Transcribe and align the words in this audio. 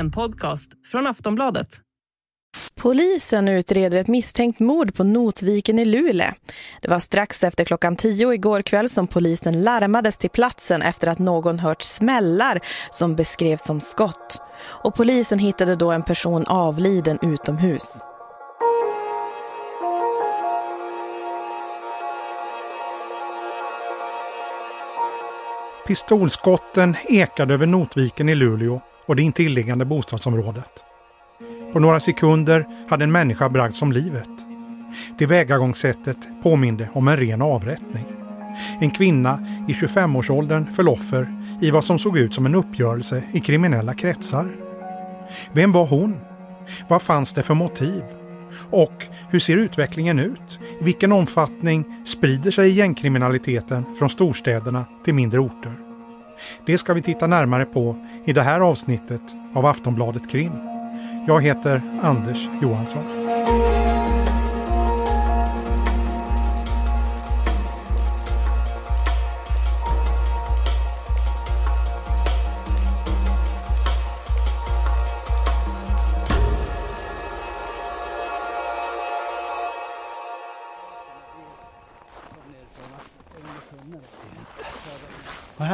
En 0.00 0.10
podcast 0.10 0.70
från 0.86 1.06
Aftonbladet. 1.06 1.80
Polisen 2.74 3.48
utreder 3.48 3.98
ett 3.98 4.08
misstänkt 4.08 4.60
mord 4.60 4.94
på 4.94 5.04
Notviken 5.04 5.78
i 5.78 5.84
Luleå. 5.84 6.30
Det 6.82 6.88
var 6.88 6.98
strax 6.98 7.44
efter 7.44 7.64
klockan 7.64 7.96
tio 7.96 8.32
igår 8.32 8.62
kväll 8.62 8.88
som 8.88 9.06
polisen 9.06 9.62
larmades 9.62 10.18
till 10.18 10.30
platsen 10.30 10.82
efter 10.82 11.08
att 11.08 11.18
någon 11.18 11.58
hört 11.58 11.82
smällar 11.82 12.60
som 12.90 13.16
beskrevs 13.16 13.64
som 13.64 13.80
skott. 13.80 14.42
Och 14.60 14.94
polisen 14.94 15.38
hittade 15.38 15.76
då 15.76 15.90
en 15.90 16.02
person 16.02 16.44
avliden 16.46 17.18
utomhus. 17.22 18.04
Pistolskotten 25.86 26.96
ekade 27.04 27.54
över 27.54 27.66
Notviken 27.66 28.28
i 28.28 28.34
Luleå 28.34 28.80
och 29.10 29.16
det 29.16 29.22
intilliggande 29.22 29.84
bostadsområdet. 29.84 30.70
På 31.72 31.78
några 31.78 32.00
sekunder 32.00 32.66
hade 32.88 33.04
en 33.04 33.12
människa 33.12 33.48
bragts 33.48 33.82
om 33.82 33.92
livet. 33.92 34.28
Tillvägagångssättet 35.18 36.16
påminde 36.42 36.88
om 36.92 37.08
en 37.08 37.16
ren 37.16 37.42
avrättning. 37.42 38.04
En 38.80 38.90
kvinna 38.90 39.46
i 39.68 39.72
25-årsåldern 39.72 40.72
föll 40.72 40.88
offer 40.88 41.44
i 41.60 41.70
vad 41.70 41.84
som 41.84 41.98
såg 41.98 42.18
ut 42.18 42.34
som 42.34 42.46
en 42.46 42.54
uppgörelse 42.54 43.22
i 43.32 43.40
kriminella 43.40 43.94
kretsar. 43.94 44.50
Vem 45.52 45.72
var 45.72 45.86
hon? 45.86 46.16
Vad 46.88 47.02
fanns 47.02 47.32
det 47.32 47.42
för 47.42 47.54
motiv? 47.54 48.02
Och 48.70 49.06
hur 49.30 49.38
ser 49.38 49.56
utvecklingen 49.56 50.18
ut? 50.18 50.60
I 50.80 50.84
vilken 50.84 51.12
omfattning 51.12 52.04
sprider 52.06 52.50
sig 52.50 52.70
gängkriminaliteten 52.70 53.84
från 53.98 54.10
storstäderna 54.10 54.84
till 55.04 55.14
mindre 55.14 55.40
orter? 55.40 55.89
Det 56.66 56.78
ska 56.78 56.94
vi 56.94 57.02
titta 57.02 57.26
närmare 57.26 57.64
på 57.64 57.96
i 58.24 58.32
det 58.32 58.42
här 58.42 58.60
avsnittet 58.60 59.22
av 59.54 59.66
Aftonbladet 59.66 60.30
Krim. 60.30 60.52
Jag 61.26 61.40
heter 61.42 61.82
Anders 62.02 62.48
Johansson. 62.62 63.19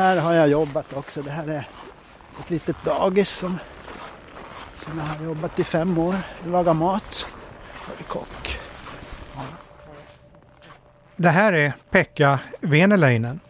Här 0.06 0.20
har 0.20 0.34
jag 0.34 0.48
jobbat 0.48 0.92
också. 0.92 1.22
Det 1.22 1.30
här 1.30 1.48
är 1.48 1.68
ett 2.40 2.50
litet 2.50 2.76
dagis 2.84 3.30
som, 3.30 3.58
som 4.84 4.98
jag 4.98 5.04
har 5.04 5.24
jobbat 5.24 5.58
i 5.58 5.64
fem 5.64 5.98
år. 5.98 6.14
Jag 6.42 6.52
lagar 6.52 6.74
mat. 6.74 7.26
Jag 7.88 8.00
är 8.00 8.04
kock. 8.04 8.58
Det 11.16 11.28
här 11.28 11.52
är 11.52 11.72
Pekka 11.90 12.38
Veneläinen. 12.60 13.40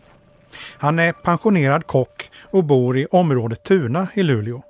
Han 0.78 0.98
är 0.98 1.12
pensionerad 1.12 1.86
kock 1.86 2.30
och 2.50 2.64
bor 2.64 2.98
i 2.98 3.06
området 3.10 3.62
Tuna 3.62 4.08
i 4.14 4.22
Luleå. 4.22 4.62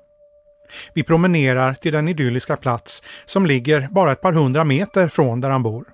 Vi 0.95 1.03
promenerar 1.03 1.75
till 1.75 1.93
den 1.93 2.09
idylliska 2.09 2.57
plats 2.57 3.03
som 3.25 3.47
ligger 3.47 3.89
bara 3.91 4.13
ett 4.13 4.21
par 4.21 4.33
hundra 4.33 4.65
meter 4.65 5.09
från 5.09 5.41
där 5.41 5.51
han 5.51 5.63
bor. 5.63 5.85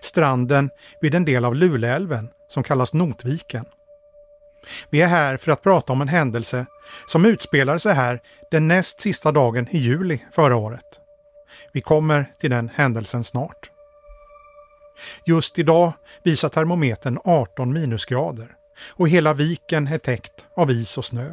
Stranden 0.00 0.70
vid 1.00 1.14
en 1.14 1.24
del 1.24 1.44
av 1.44 1.54
Luleälven 1.54 2.28
som 2.48 2.62
kallas 2.62 2.94
Notviken. 2.94 3.64
Vi 4.90 5.02
är 5.02 5.06
här 5.06 5.36
för 5.36 5.52
att 5.52 5.62
prata 5.62 5.92
om 5.92 6.00
en 6.00 6.08
händelse 6.08 6.66
som 7.06 7.24
utspelade 7.24 7.78
sig 7.78 7.94
här 7.94 8.20
den 8.50 8.68
näst 8.68 9.00
sista 9.00 9.32
dagen 9.32 9.68
i 9.70 9.78
juli 9.78 10.24
förra 10.32 10.56
året. 10.56 11.00
Vi 11.72 11.80
kommer 11.80 12.30
till 12.40 12.50
den 12.50 12.70
händelsen 12.74 13.24
snart. 13.24 13.70
Just 15.26 15.58
idag 15.58 15.92
visar 16.22 16.48
termometern 16.48 17.18
18 17.24 17.72
minusgrader 17.72 18.48
och 18.90 19.08
hela 19.08 19.34
viken 19.34 19.88
är 19.88 19.98
täckt 19.98 20.44
av 20.56 20.70
is 20.70 20.98
och 20.98 21.04
snö. 21.04 21.32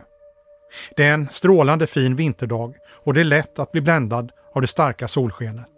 Det 0.96 1.06
är 1.06 1.14
en 1.14 1.30
strålande 1.30 1.88
fin 1.88 2.16
vinterdag 2.16 2.76
och 2.90 3.14
det 3.14 3.20
är 3.20 3.26
lätt 3.26 3.60
att 3.60 3.72
bli 3.72 3.82
bländad 3.82 4.32
av 4.56 4.62
det 4.62 4.68
starka 4.68 5.08
solskenet. 5.08 5.72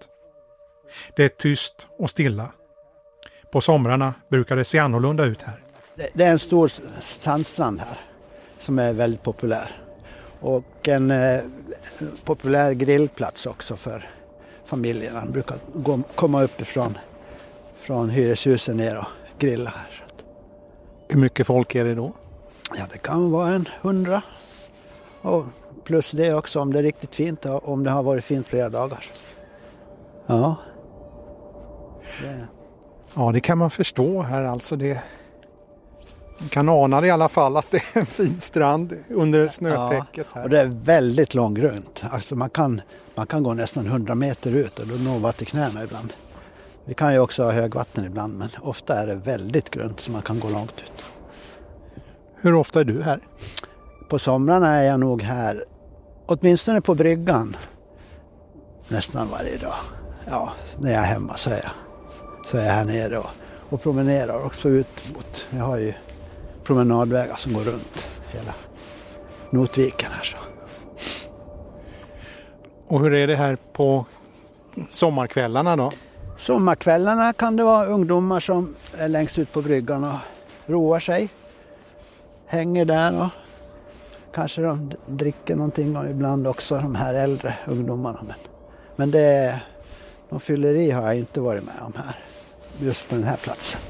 Det 1.16 1.23
är 1.23 1.29
tyst 1.29 1.88
och 2.00 2.09
stilla. 2.09 2.51
På 3.51 3.61
somrarna 3.61 4.13
brukar 4.29 4.56
det 4.56 4.63
se 4.63 4.79
annorlunda 4.79 5.25
ut 5.25 5.41
här. 5.41 5.62
Det, 5.95 6.07
det 6.13 6.23
är 6.23 6.31
en 6.31 6.39
stor 6.39 6.71
sandstrand 6.99 7.79
här 7.79 7.97
som 8.59 8.79
är 8.79 8.93
väldigt 8.93 9.23
populär. 9.23 9.71
Och 10.39 10.87
en 10.87 11.11
eh, 11.11 11.41
populär 12.23 12.71
grillplats 12.71 13.45
också 13.45 13.75
för 13.75 14.09
familjerna. 14.65 15.19
De 15.19 15.31
brukar 15.31 15.57
gå, 15.73 16.01
komma 16.15 16.43
uppifrån 16.43 16.97
från 17.75 18.09
hyreshusen 18.09 18.77
ner 18.77 18.97
och 18.97 19.07
grilla 19.39 19.69
här. 19.69 20.03
Hur 21.07 21.19
mycket 21.19 21.47
folk 21.47 21.75
är 21.75 21.85
det 21.85 21.95
då? 21.95 22.13
Ja, 22.77 22.83
det 22.91 22.97
kan 22.97 23.31
vara 23.31 23.53
en 23.53 23.69
hundra. 23.81 24.21
Och 25.21 25.45
plus 25.83 26.11
det 26.11 26.33
också 26.33 26.59
om 26.59 26.73
det 26.73 26.79
är 26.79 26.83
riktigt 26.83 27.15
fint, 27.15 27.45
om 27.45 27.83
det 27.83 27.89
har 27.89 28.03
varit 28.03 28.23
fint 28.23 28.47
flera 28.47 28.69
dagar. 28.69 29.05
Ja. 30.25 30.55
Det. 32.21 32.47
Ja, 33.13 33.31
det 33.31 33.39
kan 33.39 33.57
man 33.57 33.71
förstå 33.71 34.21
här 34.21 34.43
alltså. 34.43 34.75
Det... 34.75 35.03
Man 36.43 36.49
kan 36.49 36.69
ana 36.69 37.01
det 37.01 37.07
i 37.07 37.11
alla 37.11 37.29
fall 37.29 37.57
att 37.57 37.71
det 37.71 37.77
är 37.77 37.99
en 37.99 38.05
fin 38.05 38.41
strand 38.41 38.97
under 39.09 39.47
snötäcket. 39.47 40.27
Här. 40.33 40.41
Ja, 40.41 40.43
och 40.43 40.49
det 40.49 40.59
är 40.59 40.65
väldigt 40.65 41.33
långgrunt. 41.33 42.03
Alltså 42.11 42.35
man, 42.35 42.49
kan, 42.49 42.81
man 43.15 43.27
kan 43.27 43.43
gå 43.43 43.53
nästan 43.53 43.85
100 43.85 44.15
meter 44.15 44.51
ut 44.51 44.79
och 44.79 44.87
då 44.87 44.95
når 44.95 45.19
man 45.19 45.33
till 45.33 45.47
knäna 45.47 45.83
ibland. 45.83 46.13
Vi 46.85 46.93
kan 46.93 47.13
ju 47.13 47.19
också 47.19 47.43
ha 47.43 47.51
högvatten 47.51 48.05
ibland 48.05 48.37
men 48.37 48.49
ofta 48.61 48.95
är 48.95 49.07
det 49.07 49.15
väldigt 49.15 49.69
grunt 49.69 49.99
så 49.99 50.11
man 50.11 50.21
kan 50.21 50.39
gå 50.39 50.49
långt 50.49 50.73
ut. 50.77 51.05
Hur 52.35 52.53
ofta 52.53 52.79
är 52.79 52.85
du 52.85 53.01
här? 53.01 53.19
På 54.09 54.19
somrarna 54.19 54.75
är 54.75 54.83
jag 54.83 54.99
nog 54.99 55.21
här, 55.21 55.65
åtminstone 56.25 56.81
på 56.81 56.95
bryggan, 56.95 57.55
nästan 58.87 59.27
varje 59.31 59.57
dag. 59.57 59.75
Ja, 60.29 60.53
när 60.79 60.91
jag 60.91 61.01
är 61.01 61.05
hemma 61.05 61.37
så 61.37 61.49
är 61.49 61.61
jag, 61.63 61.71
så 62.45 62.57
är 62.57 62.65
jag 62.65 62.73
här 62.73 62.85
nere 62.85 63.17
och, 63.17 63.29
och 63.69 63.83
promenerar 63.83 64.45
också 64.45 64.69
ut 64.69 65.13
mot, 65.15 65.47
jag 65.49 65.63
har 65.63 65.77
ju 65.77 65.93
promenadvägar 66.63 67.35
som 67.35 67.53
går 67.53 67.62
runt 67.62 68.09
hela 68.31 68.53
Notviken 69.50 70.12
här 70.12 70.24
så. 70.24 70.38
Och 72.88 73.00
hur 73.00 73.13
är 73.13 73.28
det 73.28 73.35
här 73.35 73.57
på 73.74 74.06
sommarkvällarna 74.90 75.75
då? 75.75 75.91
Sommarkvällarna 76.38 77.34
kan 77.34 77.56
det 77.56 77.63
vara 77.63 77.85
ungdomar 77.85 78.40
som 78.40 78.75
är 78.97 79.07
längst 79.07 79.40
ut 79.40 79.51
på 79.51 79.62
bryggan 79.62 80.03
och 80.03 80.19
roar 80.66 81.00
sig. 81.00 81.29
Hänger 82.46 82.85
där 82.85 83.22
och 83.22 83.30
kanske 84.34 84.62
de 84.62 84.91
dricker 85.06 85.56
någonting 85.56 85.97
och 85.97 86.09
ibland 86.09 86.47
också 86.47 86.75
de 86.75 86.95
här 86.95 87.13
äldre 87.13 87.56
ungdomarna. 87.68 88.19
Men, 88.28 88.38
men 88.95 89.12
det, 89.12 89.59
någon 90.30 90.40
fylleri 90.40 90.91
har 90.91 91.01
jag 91.01 91.16
inte 91.16 91.41
varit 91.41 91.63
med 91.63 91.75
om 91.81 91.94
här. 91.95 92.16
Just 92.80 93.09
på 93.09 93.16
den 93.16 93.24
här 93.24 93.38
platsen. 93.38 93.81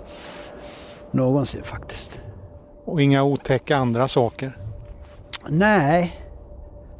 Någonsin 1.11 1.63
faktiskt. 1.63 2.21
Och 2.85 3.01
inga 3.01 3.23
otäcka 3.23 3.77
andra 3.77 4.07
saker? 4.07 4.57
Nej, 5.49 6.23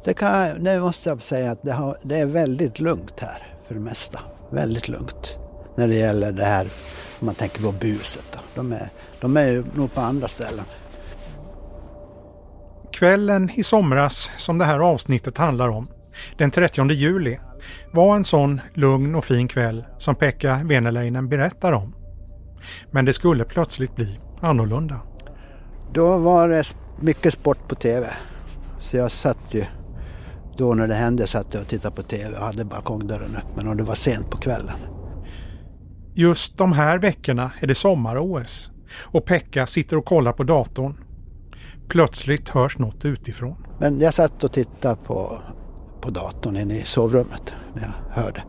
det, 0.04 0.14
kan, 0.14 0.64
det 0.64 0.80
måste 0.80 1.08
jag 1.08 1.22
säga 1.22 1.50
att 1.50 1.62
det, 1.62 1.72
har, 1.72 1.98
det 2.02 2.16
är 2.16 2.26
väldigt 2.26 2.80
lugnt 2.80 3.20
här 3.20 3.46
för 3.66 3.74
det 3.74 3.80
mesta. 3.80 4.20
Väldigt 4.50 4.88
lugnt 4.88 5.38
när 5.76 5.88
det 5.88 5.94
gäller 5.94 6.32
det 6.32 6.44
här, 6.44 6.66
om 7.20 7.26
man 7.26 7.34
tänker 7.34 7.62
på 7.62 7.72
buset. 7.72 8.26
Då. 8.32 8.38
De, 8.54 8.72
är, 8.72 8.88
de 9.20 9.36
är 9.36 9.46
ju 9.46 9.64
nog 9.74 9.94
på 9.94 10.00
andra 10.00 10.28
ställen. 10.28 10.64
Kvällen 12.92 13.50
i 13.54 13.62
somras 13.62 14.30
som 14.36 14.58
det 14.58 14.64
här 14.64 14.78
avsnittet 14.78 15.38
handlar 15.38 15.68
om, 15.68 15.88
den 16.38 16.50
30 16.50 16.90
juli, 16.90 17.38
var 17.92 18.16
en 18.16 18.24
sån 18.24 18.60
lugn 18.74 19.14
och 19.14 19.24
fin 19.24 19.48
kväll 19.48 19.84
som 19.98 20.14
Pekka 20.14 20.60
Veneläinen 20.64 21.28
berättar 21.28 21.72
om. 21.72 21.94
Men 22.90 23.04
det 23.04 23.12
skulle 23.12 23.44
plötsligt 23.44 23.96
bli 23.96 24.18
annorlunda. 24.40 25.00
Då 25.92 26.18
var 26.18 26.48
det 26.48 26.76
mycket 27.00 27.34
sport 27.34 27.68
på 27.68 27.74
tv. 27.74 28.10
Så 28.80 28.96
jag 28.96 29.10
satt 29.12 29.38
ju, 29.50 29.64
då 30.56 30.74
när 30.74 30.88
det 30.88 30.94
hände 30.94 31.26
satt 31.26 31.54
jag 31.54 31.62
och 31.62 31.68
tittade 31.68 31.96
på 31.96 32.02
tv 32.02 32.36
och 32.36 32.46
hade 32.46 32.64
balkongdörren 32.64 33.36
öppen 33.36 33.68
och 33.68 33.76
det 33.76 33.82
var 33.82 33.94
sent 33.94 34.30
på 34.30 34.36
kvällen. 34.36 34.76
Just 36.14 36.58
de 36.58 36.72
här 36.72 36.98
veckorna 36.98 37.52
är 37.60 37.66
det 37.66 37.74
sommar-OS 37.74 38.70
och 39.02 39.24
Pekka 39.24 39.66
sitter 39.66 39.96
och 39.96 40.04
kollar 40.04 40.32
på 40.32 40.42
datorn. 40.44 40.96
Plötsligt 41.88 42.48
hörs 42.48 42.78
något 42.78 43.04
utifrån. 43.04 43.66
Men 43.80 44.00
jag 44.00 44.14
satt 44.14 44.44
och 44.44 44.52
tittade 44.52 44.96
på, 44.96 45.38
på 46.00 46.10
datorn 46.10 46.56
inne 46.56 46.78
i 46.78 46.84
sovrummet 46.84 47.54
när 47.74 47.82
jag 47.82 48.22
hörde 48.22 48.42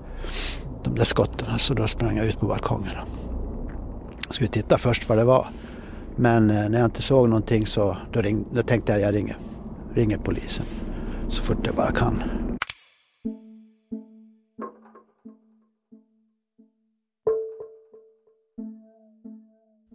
de 0.83 0.95
där 0.95 1.05
skotten. 1.05 1.59
Så 1.59 1.73
då 1.73 1.87
sprang 1.87 2.17
jag 2.17 2.25
ut 2.25 2.39
på 2.39 2.45
balkongen. 2.45 2.95
Jag 4.25 4.33
skulle 4.33 4.49
titta 4.49 4.77
först 4.77 5.09
vad 5.09 5.17
det 5.17 5.23
var. 5.23 5.47
Men 6.17 6.49
eh, 6.49 6.69
när 6.69 6.79
jag 6.79 6.85
inte 6.85 7.01
såg 7.01 7.29
någonting 7.29 7.65
så 7.65 7.97
då, 8.13 8.21
ring, 8.21 8.45
då 8.51 8.61
tänkte 8.61 8.91
jag 8.91 8.99
att 8.99 9.05
jag 9.05 9.15
ringer, 9.15 9.37
ringer 9.93 10.17
polisen 10.17 10.65
så 11.29 11.41
fort 11.41 11.65
jag 11.65 11.75
bara 11.75 11.91
kan. 11.91 12.23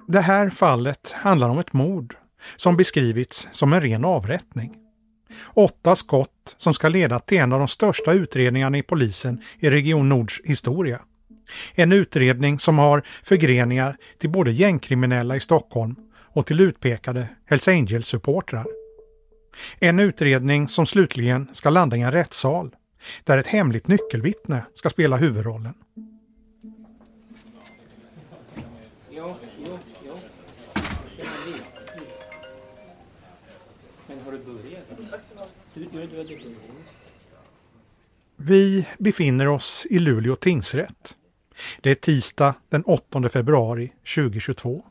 Det 0.08 0.20
här 0.20 0.50
fallet 0.50 1.12
handlar 1.12 1.49
om 1.49 1.58
ett 1.58 1.72
mord 1.72 2.17
som 2.56 2.76
beskrivits 2.76 3.49
som 3.52 3.73
en 3.73 3.81
ren 3.81 4.05
avrättning. 4.05 4.76
Åtta 5.55 5.94
skott 5.94 6.55
som 6.56 6.75
ska 6.75 6.88
leda 6.88 7.19
till 7.19 7.38
en 7.38 7.52
av 7.52 7.58
de 7.58 7.69
största 7.69 8.12
utredningarna 8.12 8.78
i 8.78 8.82
polisen 8.82 9.43
i 9.58 9.70
Region 9.70 10.08
Nords 10.08 10.40
historia. 10.44 11.00
En 11.75 11.93
utredning 11.93 12.58
som 12.58 12.78
har 12.78 13.02
förgreningar 13.23 13.96
till 14.19 14.31
både 14.31 14.52
gängkriminella 14.52 15.37
i 15.37 15.40
Stockholm 15.40 15.96
och 16.32 16.47
till 16.47 16.61
utpekade 16.61 17.29
Hells 17.44 17.69
Angels-supportrar. 17.69 18.67
En 19.79 20.00
utredning 20.00 20.69
som 20.69 20.87
slutligen 20.87 21.49
ska 21.53 21.71
landa 21.71 21.97
i 21.97 22.00
en 22.00 22.12
rättssal 22.12 22.77
där 23.25 23.38
ett 23.38 23.47
hemligt 23.47 23.88
nyckelvittne 23.88 24.65
ska 24.75 24.91
spela 24.91 25.17
huvudrollen. 25.17 25.75
Vi 38.37 38.87
befinner 38.99 39.49
oss 39.49 39.87
i 39.91 39.99
Luleå 39.99 40.37
tingsrätt. 40.37 41.17
Det 41.81 41.91
är 41.91 41.94
tisdag 41.94 42.55
den 42.69 42.83
8 42.83 43.29
februari 43.29 43.93
2022. 44.15 44.85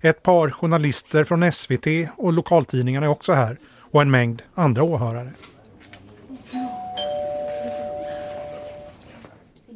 Ett 0.00 0.22
par 0.22 0.50
journalister 0.50 1.24
från 1.24 1.52
SVT 1.52 1.86
och 2.16 2.32
lokaltidningarna 2.32 3.06
är 3.06 3.10
också 3.10 3.32
här 3.32 3.56
och 3.80 4.02
en 4.02 4.10
mängd 4.10 4.42
andra 4.54 4.82
åhörare. 4.82 5.32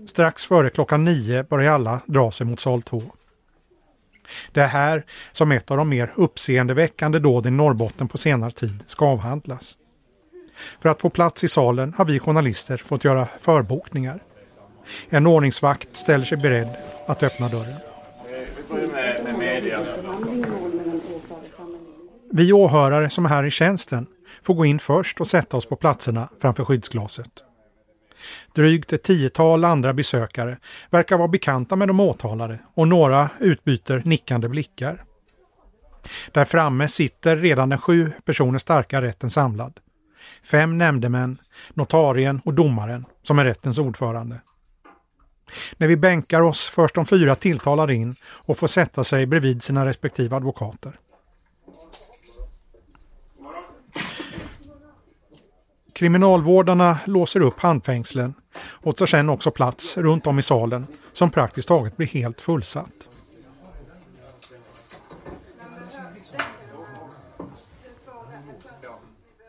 Strax 0.06 0.46
före 0.46 0.70
klockan 0.70 1.04
nio 1.04 1.44
börjar 1.44 1.72
alla 1.72 2.00
dra 2.06 2.30
sig 2.30 2.46
mot 2.46 2.60
sal 2.60 2.82
2. 2.82 3.02
Det 4.52 4.60
är 4.60 4.66
här 4.66 5.04
som 5.32 5.52
ett 5.52 5.70
av 5.70 5.76
de 5.76 5.88
mer 5.88 6.12
uppseendeväckande 6.16 7.18
dåden 7.18 7.54
i 7.54 7.56
Norrbotten 7.56 8.08
på 8.08 8.18
senare 8.18 8.50
tid 8.50 8.84
ska 8.86 9.06
avhandlas. 9.06 9.76
För 10.80 10.88
att 10.88 11.00
få 11.00 11.10
plats 11.10 11.44
i 11.44 11.48
salen 11.48 11.94
har 11.98 12.04
vi 12.04 12.18
journalister 12.18 12.76
fått 12.76 13.04
göra 13.04 13.28
förbokningar. 13.38 14.22
En 15.08 15.26
ordningsvakt 15.26 15.96
ställer 15.96 16.24
sig 16.24 16.38
beredd 16.38 16.76
att 17.06 17.22
öppna 17.22 17.48
dörren. 17.48 17.76
Vi 22.32 22.52
åhörare 22.52 23.10
som 23.10 23.24
är 23.24 23.28
här 23.28 23.44
i 23.44 23.50
tjänsten 23.50 24.06
får 24.42 24.54
gå 24.54 24.64
in 24.64 24.78
först 24.78 25.20
och 25.20 25.26
sätta 25.26 25.56
oss 25.56 25.66
på 25.66 25.76
platserna 25.76 26.28
framför 26.40 26.64
skyddsglaset. 26.64 27.30
Drygt 28.54 28.92
ett 28.92 29.02
tiotal 29.02 29.64
andra 29.64 29.92
besökare 29.92 30.58
verkar 30.90 31.18
vara 31.18 31.28
bekanta 31.28 31.76
med 31.76 31.88
de 31.88 32.00
åtalade 32.00 32.58
och 32.74 32.88
några 32.88 33.30
utbyter 33.40 34.02
nickande 34.04 34.48
blickar. 34.48 35.04
Där 36.32 36.44
framme 36.44 36.88
sitter 36.88 37.36
redan 37.36 37.68
den 37.68 37.78
sju 37.78 38.12
personer 38.24 38.58
starka 38.58 39.02
rätten 39.02 39.30
samlad. 39.30 39.80
Fem 40.44 40.78
nämndemän, 40.78 41.38
notarien 41.74 42.40
och 42.44 42.54
domaren 42.54 43.04
som 43.22 43.38
är 43.38 43.44
rättens 43.44 43.78
ordförande. 43.78 44.40
När 45.76 45.88
vi 45.88 45.96
bänkar 45.96 46.40
oss 46.40 46.68
förs 46.68 46.92
de 46.92 47.06
fyra 47.06 47.34
tilltalade 47.34 47.94
in 47.94 48.16
och 48.24 48.58
får 48.58 48.66
sätta 48.66 49.04
sig 49.04 49.26
bredvid 49.26 49.62
sina 49.62 49.86
respektive 49.86 50.36
advokater. 50.36 50.92
Kriminalvårdarna 56.00 56.98
låser 57.04 57.40
upp 57.40 57.60
handfängslen 57.60 58.34
och 58.56 58.96
tar 58.96 59.06
sedan 59.06 59.28
också 59.28 59.50
plats 59.50 59.96
runt 59.98 60.26
om 60.26 60.38
i 60.38 60.42
salen 60.42 60.86
som 61.12 61.30
praktiskt 61.30 61.68
taget 61.68 61.96
blir 61.96 62.06
helt 62.06 62.40
fullsatt. 62.40 63.08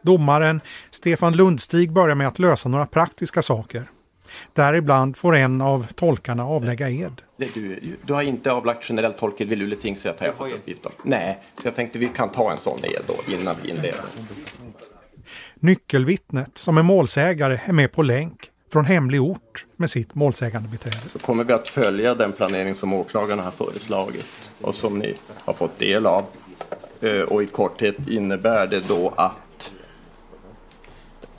Domaren 0.02 0.62
Stefan 0.90 1.36
Lundstig 1.36 1.92
börjar 1.92 2.16
med 2.16 2.28
att 2.28 2.40
lösa 2.40 2.70
några 2.70 2.86
praktiska 2.86 3.42
saker. 3.42 3.92
Däribland 4.54 5.18
får 5.18 5.36
en 5.36 5.62
av 5.62 5.88
tolkarna 5.96 6.46
avlägga 6.46 6.90
ed. 6.90 7.22
Du, 7.38 7.80
du 8.04 8.14
har 8.14 8.22
inte 8.22 8.52
avlagt 8.52 8.84
generell 8.84 9.14
tolked 9.14 9.48
vid 9.48 9.58
Luleå 9.58 9.80
tingsrätt 9.80 10.20
har 10.20 10.28
jag 10.28 10.36
fått 10.36 10.54
uppgift 10.54 10.86
om. 10.86 10.92
Nej, 11.04 11.40
så 11.62 11.68
jag 11.68 11.76
tänkte 11.76 12.00
vi 12.00 12.08
kan 12.08 12.30
ta 12.30 12.52
en 12.52 12.58
sån 12.58 12.80
ed 12.84 13.02
då 13.08 13.34
innan 13.34 13.56
vi 13.64 13.70
inleder. 13.70 14.02
Nyckelvittnet 15.64 16.58
som 16.58 16.78
är 16.78 16.84
målsägare 16.84 17.60
är 17.66 17.74
med 17.74 17.92
på 17.92 18.04
länk 18.04 18.50
från 18.72 18.86
hemlig 18.86 19.22
ort 19.22 19.66
med 19.76 19.90
sitt 19.90 20.16
målsägande 20.16 20.70
beträde. 20.70 21.10
Så 21.10 21.20
kommer 21.20 21.44
vi 21.44 21.54
att 21.54 21.68
följa 21.68 22.16
den 22.16 22.32
planering 22.32 22.76
som 22.76 22.94
åklagarna 22.94 23.42
har 23.42 23.52
föreslagit 23.52 24.52
och 24.62 24.76
som 24.76 24.98
ni 24.98 25.16
har 25.46 25.54
fått 25.54 25.80
del 25.80 26.06
av. 26.06 26.26
Eh, 27.02 27.22
och 27.22 27.44
i 27.44 27.48
korthet 27.48 28.08
innebär 28.08 28.68
det 28.68 28.88
då 28.88 29.14
att 29.18 29.74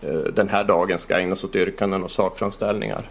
eh, 0.03 0.33
den 0.35 0.49
här 0.49 0.65
dagen 0.65 0.99
ska 0.99 1.21
ägnas 1.21 1.45
åt 1.45 1.57
yrkanden 1.57 2.03
och 2.03 2.11
sakframställningar. 2.11 3.11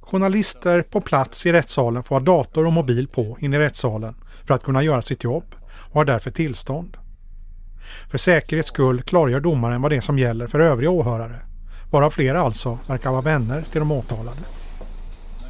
Journalister 0.00 0.82
på 0.82 1.00
plats 1.00 1.46
i 1.46 1.52
rättssalen 1.52 2.02
får 2.02 2.14
ha 2.14 2.20
dator 2.20 2.66
och 2.66 2.72
mobil 2.72 3.08
på 3.08 3.36
in 3.40 3.54
i 3.54 3.58
rättssalen 3.58 4.14
för 4.46 4.54
att 4.54 4.62
kunna 4.62 4.82
göra 4.82 5.02
sitt 5.02 5.24
jobb 5.24 5.54
och 5.90 5.94
har 5.94 6.04
därför 6.04 6.30
tillstånd. 6.30 6.96
För 8.10 8.18
säkerhets 8.18 8.68
skull 8.68 9.02
klargör 9.02 9.40
domaren 9.40 9.82
vad 9.82 9.92
det 9.92 9.96
är 9.96 10.00
som 10.00 10.18
gäller 10.18 10.46
för 10.46 10.60
övriga 10.60 10.90
åhörare. 10.90 11.38
Varav 11.90 12.10
flera 12.10 12.40
alltså 12.40 12.78
verkar 12.86 13.10
vara 13.10 13.20
vänner 13.20 13.64
till 13.72 13.78
de 13.78 13.92
åtalade. 13.92 14.38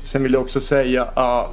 Sen 0.02 0.22
vill 0.22 0.32
jag 0.32 0.42
också 0.42 0.60
säga 0.60 1.02
att 1.02 1.50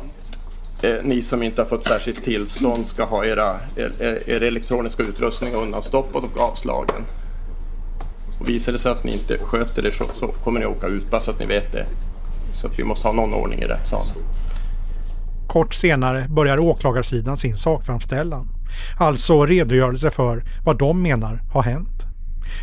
eh, 0.83 0.95
ni 1.03 1.21
som 1.21 1.43
inte 1.43 1.61
har 1.61 1.69
fått 1.69 1.83
särskilt 1.83 2.23
tillstånd 2.23 2.87
ska 2.87 3.03
ha 3.03 3.25
era, 3.25 3.55
er, 3.75 3.91
er 4.29 4.43
elektroniska 4.43 5.03
utrustning 5.03 5.53
undanstoppad 5.53 6.23
och 6.23 6.39
avslagen. 6.39 7.05
Och 8.39 8.49
visar 8.49 8.71
det 8.71 8.79
sig 8.79 8.91
att 8.91 9.03
ni 9.03 9.11
inte 9.11 9.37
sköter 9.37 9.81
det 9.81 9.91
så, 9.91 10.03
så 10.13 10.27
kommer 10.27 10.59
ni 10.59 10.65
åka 10.65 10.87
ut, 10.87 11.11
bara 11.11 11.21
så 11.21 11.31
att 11.31 11.39
ni 11.39 11.45
vet 11.45 11.71
det. 11.71 11.85
Så 12.53 12.67
att 12.67 12.79
vi 12.79 12.83
måste 12.83 13.07
ha 13.07 13.13
någon 13.13 13.33
ordning 13.33 13.59
i 13.59 13.65
rättssalen. 13.65 14.15
Kort 15.47 15.73
senare 15.73 16.27
börjar 16.29 16.59
åklagarsidan 16.59 17.37
sin 17.37 17.57
sakframställan. 17.57 18.52
Alltså 18.97 19.45
redogörelse 19.45 20.11
för 20.11 20.43
vad 20.65 20.77
de 20.77 21.01
menar 21.01 21.41
har 21.53 21.63
hänt. 21.63 22.07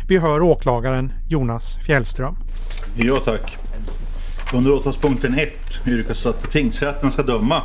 Vi 0.07 0.17
hör 0.17 0.41
åklagaren 0.41 1.13
Jonas 1.27 1.77
Fjällström. 1.85 2.35
Ja 2.95 3.15
tack. 3.15 3.57
Under 4.53 4.71
åtalspunkten 4.73 5.39
1 5.39 5.49
yrkas 5.87 6.25
att 6.25 6.51
tingsrätten 6.51 7.11
ska 7.11 7.23
döma 7.23 7.61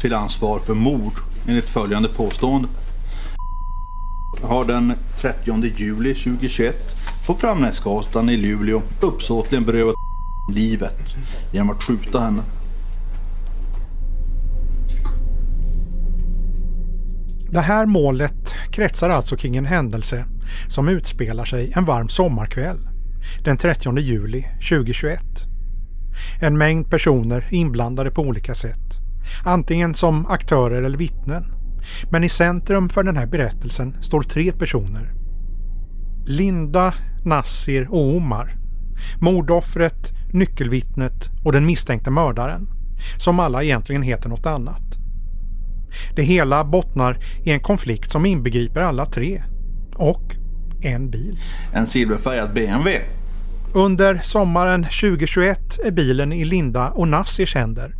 till 0.00 0.14
ansvar 0.14 0.58
för 0.58 0.74
mord 0.74 1.12
enligt 1.48 1.68
följande 1.68 2.08
påstående. 2.08 2.68
Har 4.42 4.64
den 4.64 4.92
30 5.20 5.64
juli 5.76 6.14
2021 6.14 6.76
på 7.26 7.34
Framnäsgatan 7.34 8.28
i 8.28 8.36
Luleå 8.36 8.82
uppsåtligen 9.00 9.64
berövat 9.64 9.94
livet 10.52 10.98
genom 11.52 11.70
att 11.70 11.82
skjuta 11.82 12.20
henne. 12.20 12.42
Det 17.50 17.60
här 17.60 17.86
målet 17.86 18.54
kretsar 18.70 19.10
alltså 19.10 19.36
kring 19.36 19.56
en 19.56 19.66
händelse 19.66 20.24
som 20.68 20.88
utspelar 20.88 21.44
sig 21.44 21.72
en 21.76 21.84
varm 21.84 22.08
sommarkväll 22.08 22.78
den 23.44 23.56
30 23.56 23.98
juli 23.98 24.46
2021. 24.68 25.20
En 26.40 26.58
mängd 26.58 26.90
personer 26.90 27.46
inblandade 27.50 28.10
på 28.10 28.22
olika 28.22 28.54
sätt, 28.54 28.98
antingen 29.44 29.94
som 29.94 30.26
aktörer 30.26 30.82
eller 30.82 30.98
vittnen. 30.98 31.44
Men 32.10 32.24
i 32.24 32.28
centrum 32.28 32.88
för 32.88 33.02
den 33.02 33.16
här 33.16 33.26
berättelsen 33.26 33.96
står 34.00 34.22
tre 34.22 34.52
personer. 34.52 35.12
Linda, 36.26 36.94
Nassir 37.24 37.88
och 37.90 38.16
Omar. 38.16 38.54
Mordoffret, 39.20 40.12
nyckelvittnet 40.32 41.30
och 41.44 41.52
den 41.52 41.66
misstänkte 41.66 42.10
mördaren. 42.10 42.68
Som 43.18 43.40
alla 43.40 43.62
egentligen 43.62 44.02
heter 44.02 44.28
något 44.28 44.46
annat. 44.46 44.85
Det 46.16 46.22
hela 46.22 46.64
bottnar 46.64 47.18
i 47.44 47.50
en 47.50 47.60
konflikt 47.60 48.10
som 48.10 48.26
inbegriper 48.26 48.80
alla 48.80 49.06
tre. 49.06 49.42
Och 49.94 50.36
en 50.82 51.10
bil. 51.10 51.38
En 51.72 51.86
silverfärgad 51.86 52.52
BMW. 52.54 53.00
Under 53.72 54.20
sommaren 54.22 54.84
2021 54.84 55.78
är 55.84 55.90
bilen 55.90 56.32
i 56.32 56.44
Linda 56.44 56.90
och 56.90 57.08
Nassirs 57.08 57.54
händer. 57.54 57.94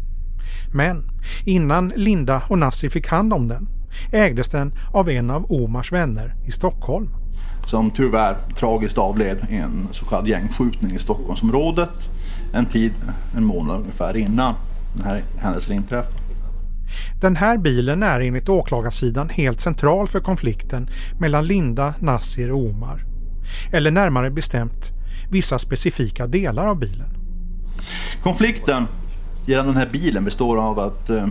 Men 0.72 1.10
innan 1.44 1.92
Linda 1.96 2.42
och 2.48 2.58
Nassir 2.58 2.88
fick 2.88 3.08
hand 3.08 3.32
om 3.32 3.48
den 3.48 3.68
ägdes 4.12 4.48
den 4.48 4.72
av 4.92 5.10
en 5.10 5.30
av 5.30 5.52
Omars 5.52 5.92
vänner 5.92 6.34
i 6.46 6.50
Stockholm. 6.50 7.08
Som 7.66 7.90
tyvärr 7.90 8.36
tragiskt 8.58 8.98
avled 8.98 9.46
i 9.50 9.56
en 9.56 9.88
så 9.92 10.04
kallad 10.04 10.28
gängskjutning 10.28 10.96
i 10.96 10.98
Stockholmsområdet 10.98 12.08
en 12.52 12.66
tid, 12.66 12.92
en 13.36 13.44
månad 13.44 13.80
ungefär 13.80 14.16
innan 14.16 14.54
den 14.94 15.04
här 15.06 15.22
händelsen 15.38 15.76
inträffade. 15.76 16.25
Den 17.20 17.36
här 17.36 17.58
bilen 17.58 18.02
är 18.02 18.20
enligt 18.20 18.48
åklagarsidan 18.48 19.28
helt 19.28 19.60
central 19.60 20.08
för 20.08 20.20
konflikten 20.20 20.90
mellan 21.20 21.46
Linda, 21.46 21.94
Nassir 21.98 22.52
och 22.52 22.58
Omar. 22.58 23.04
Eller 23.72 23.90
närmare 23.90 24.30
bestämt 24.30 24.90
vissa 25.30 25.58
specifika 25.58 26.26
delar 26.26 26.66
av 26.66 26.78
bilen. 26.78 27.08
Konflikten 28.22 28.86
gällande 29.46 29.72
den 29.72 29.80
här 29.80 29.88
bilen 29.92 30.24
består 30.24 30.56
av 30.56 30.78
att 30.78 31.10
eh, 31.10 31.26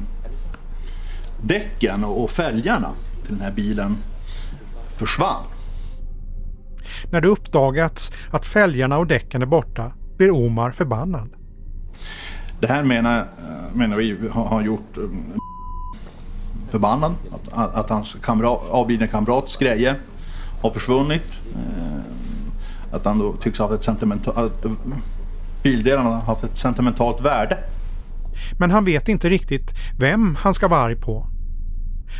däcken 1.41 2.03
och 2.03 2.31
fälgarna 2.31 2.89
till 3.25 3.33
den 3.33 3.43
här 3.43 3.51
bilen 3.51 3.97
försvann. 4.95 5.43
När 7.11 7.21
det 7.21 7.27
uppdagats 7.27 8.11
att 8.31 8.45
fälgarna 8.45 8.97
och 8.97 9.07
däcken 9.07 9.41
är 9.41 9.45
borta 9.45 9.91
blir 10.17 10.31
Omar 10.31 10.71
förbannad. 10.71 11.29
Det 12.59 12.67
här 12.67 12.83
menar, 12.83 13.19
eh, 13.19 13.75
menar 13.75 13.97
vi 13.97 14.17
har 14.31 14.61
gjort 14.61 14.97
eh, 14.97 15.03
förbannad. 16.69 17.15
Att, 17.51 17.75
att 17.75 17.89
hans 17.89 18.17
kamrat, 18.23 18.69
avlidne 18.69 19.07
kamrats 19.07 19.57
grejer 19.57 19.99
har 20.61 20.71
försvunnit. 20.71 21.39
Eh, 21.55 22.95
att 22.95 23.05
han 23.05 23.19
då 23.19 23.33
tycks 23.33 23.59
ha 23.59 23.67
haft 23.67 23.79
ett 23.79 23.85
sentimentalt... 23.85 24.65
Bildelarna 25.63 26.09
har 26.09 26.21
haft 26.21 26.43
ett 26.43 26.57
sentimentalt 26.57 27.21
värde. 27.21 27.57
Men 28.59 28.71
han 28.71 28.85
vet 28.85 29.09
inte 29.09 29.29
riktigt 29.29 29.73
vem 29.99 30.35
han 30.35 30.53
ska 30.53 30.67
vara 30.67 30.79
arg 30.79 30.95
på. 30.95 31.27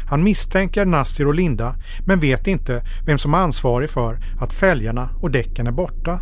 Han 0.10 0.24
misstänker 0.24 0.86
Nasir 0.86 1.28
och 1.28 1.36
Linda 1.36 1.76
men 2.06 2.20
vet 2.20 2.48
inte 2.48 2.84
vem 3.06 3.18
som 3.18 3.34
är 3.34 3.38
ansvarig 3.38 3.90
för 3.90 4.20
att 4.40 4.54
fälgarna 4.54 5.10
och 5.22 5.32
däcken 5.32 5.68
är 5.68 5.72
borta. 5.72 6.20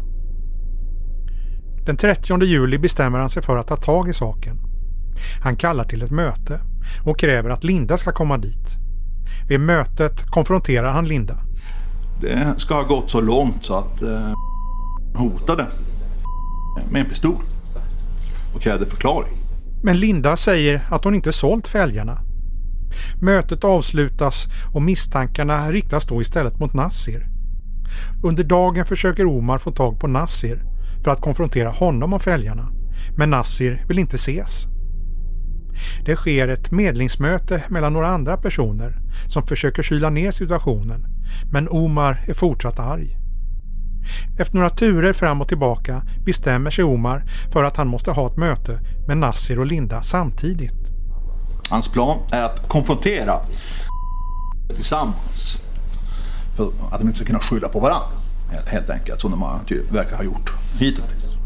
Den 1.86 1.98
30 1.98 2.44
juli 2.44 2.78
bestämmer 2.78 3.20
han 3.20 3.30
sig 3.30 3.44
för 3.44 3.58
att 3.58 3.68
ta 3.68 3.76
tag 3.76 4.10
i 4.10 4.14
saken. 4.14 4.58
Han 5.42 5.56
kallar 5.56 5.84
till 5.84 6.02
ett 6.02 6.12
möte 6.12 6.60
och 7.06 7.20
kräver 7.20 7.50
att 7.50 7.64
Linda 7.64 7.98
ska 7.98 8.12
komma 8.12 8.38
dit. 8.38 8.78
Vid 9.48 9.60
mötet 9.60 10.26
konfronterar 10.30 10.92
han 10.92 11.08
Linda. 11.08 11.38
Det 12.22 12.54
ska 12.58 12.76
ha 12.76 12.84
gått 12.84 13.10
så 13.10 13.22
långt 13.22 13.66
så 13.66 13.78
att 13.78 14.02
eh, 14.02 14.34
hotade 15.16 15.68
med 16.90 17.02
en 17.02 17.10
pistol 17.10 17.44
och 18.56 18.62
krävde 18.62 18.86
förklaring. 18.86 19.38
Men 19.84 20.00
Linda 20.00 20.38
säger 20.38 20.88
att 20.90 21.04
hon 21.04 21.16
inte 21.16 21.34
sålt 21.34 21.68
fälgarna. 21.68 22.20
Mötet 23.22 23.64
avslutas 23.64 24.48
och 24.74 24.82
misstankarna 24.82 25.72
riktas 25.72 26.06
då 26.06 26.22
istället 26.22 26.60
mot 26.60 26.74
Nassir. 26.74 27.28
Under 28.24 28.44
dagen 28.44 28.86
försöker 28.86 29.26
Omar 29.26 29.58
få 29.58 29.72
tag 29.72 30.00
på 30.00 30.08
Nassir 30.08 30.73
för 31.04 31.12
att 31.12 31.22
konfrontera 31.22 31.70
honom 31.70 32.14
och 32.14 32.22
fälgarna. 32.22 32.70
Men 33.18 33.30
Nassir 33.30 33.86
vill 33.88 34.00
inte 34.00 34.16
ses. 34.16 34.68
Det 36.06 36.16
sker 36.16 36.48
ett 36.48 36.72
medlingsmöte 36.72 37.64
mellan 37.70 37.94
några 37.94 38.08
andra 38.08 38.38
personer 38.38 39.00
som 39.28 39.48
försöker 39.48 39.84
kyla 39.84 40.10
ner 40.10 40.32
situationen. 40.32 41.06
Men 41.52 41.70
Omar 41.70 42.24
är 42.28 42.34
fortsatt 42.34 42.80
arg. 42.80 43.18
Efter 44.38 44.56
några 44.56 44.70
turer 44.70 45.14
fram 45.14 45.42
och 45.42 45.48
tillbaka 45.48 46.04
bestämmer 46.26 46.70
sig 46.70 46.84
Omar 46.84 47.24
för 47.54 47.64
att 47.64 47.78
han 47.78 47.88
måste 47.88 48.12
ha 48.12 48.28
ett 48.28 48.38
möte 48.38 48.80
med 49.08 49.18
Nassir 49.18 49.60
och 49.60 49.66
Linda 49.66 50.02
samtidigt. 50.02 50.92
Hans 51.70 51.90
plan 51.90 52.18
är 52.32 52.44
att 52.44 52.68
konfrontera 52.68 53.36
tillsammans. 54.76 55.62
För 56.56 56.72
att 56.92 57.00
de 57.00 57.08
inte 57.08 57.18
ska 57.18 57.28
kunna 57.28 57.40
skylla 57.40 57.70
på 57.70 57.80
varandra. 57.80 58.23
Helt 58.68 58.90
enkelt, 58.90 59.22
som 59.22 59.32
de 59.32 59.66
typ 59.66 59.92
verkar 59.92 60.18
ha 60.18 60.24
gjort 60.24 60.54
hittills. 60.80 61.38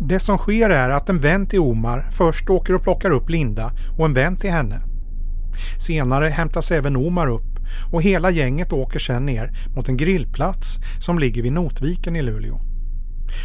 Det 0.00 0.20
som 0.20 0.38
sker 0.38 0.70
är 0.70 0.90
att 0.90 1.08
en 1.08 1.20
vän 1.20 1.46
till 1.46 1.60
Omar 1.60 2.08
först 2.10 2.50
åker 2.50 2.74
och 2.74 2.82
plockar 2.82 3.10
upp 3.10 3.30
Linda 3.30 3.72
och 3.98 4.04
en 4.04 4.14
vän 4.14 4.36
till 4.36 4.50
henne. 4.50 4.80
Senare 5.78 6.28
hämtas 6.28 6.70
även 6.70 6.96
Omar 6.96 7.26
upp 7.26 7.58
och 7.92 8.02
hela 8.02 8.30
gänget 8.30 8.72
åker 8.72 8.98
sedan 8.98 9.26
ner 9.26 9.58
mot 9.76 9.88
en 9.88 9.96
grillplats 9.96 10.78
som 11.00 11.18
ligger 11.18 11.42
vid 11.42 11.52
Notviken 11.52 12.16
i 12.16 12.22
Luleå. 12.22 12.60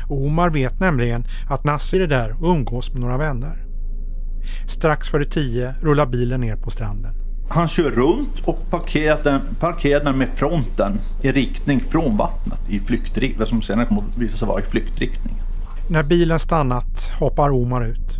Omar 0.09 0.49
vet 0.49 0.79
nämligen 0.79 1.25
att 1.49 1.63
Nassir 1.63 2.01
är 2.01 2.07
där 2.07 2.43
och 2.43 2.49
umgås 2.49 2.93
med 2.93 3.01
några 3.01 3.17
vänner. 3.17 3.65
Strax 4.67 5.09
före 5.09 5.25
tio 5.25 5.75
rullar 5.81 6.05
bilen 6.05 6.41
ner 6.41 6.55
på 6.55 6.69
stranden. 6.71 7.20
Han 7.53 7.67
kör 7.67 7.91
runt 7.91 8.39
och 8.45 8.69
parkerar 8.69 9.19
den, 9.23 9.41
parkerar 9.59 10.03
den 10.03 10.17
med 10.17 10.29
fronten 10.35 10.99
i 11.21 11.31
riktning 11.31 11.79
från 11.79 12.17
vattnet 12.17 12.59
i 12.69 12.79
flyktriktning, 12.79 13.47
som 13.47 13.61
senare 13.61 13.85
kommer 13.85 14.01
att 14.01 14.17
visa 14.17 14.37
sig 14.37 14.47
vara 14.47 14.61
i 14.61 14.63
flyktriktning. 14.63 15.41
När 15.89 16.03
bilen 16.03 16.39
stannat 16.39 17.11
hoppar 17.19 17.49
Omar 17.49 17.85
ut. 17.85 18.19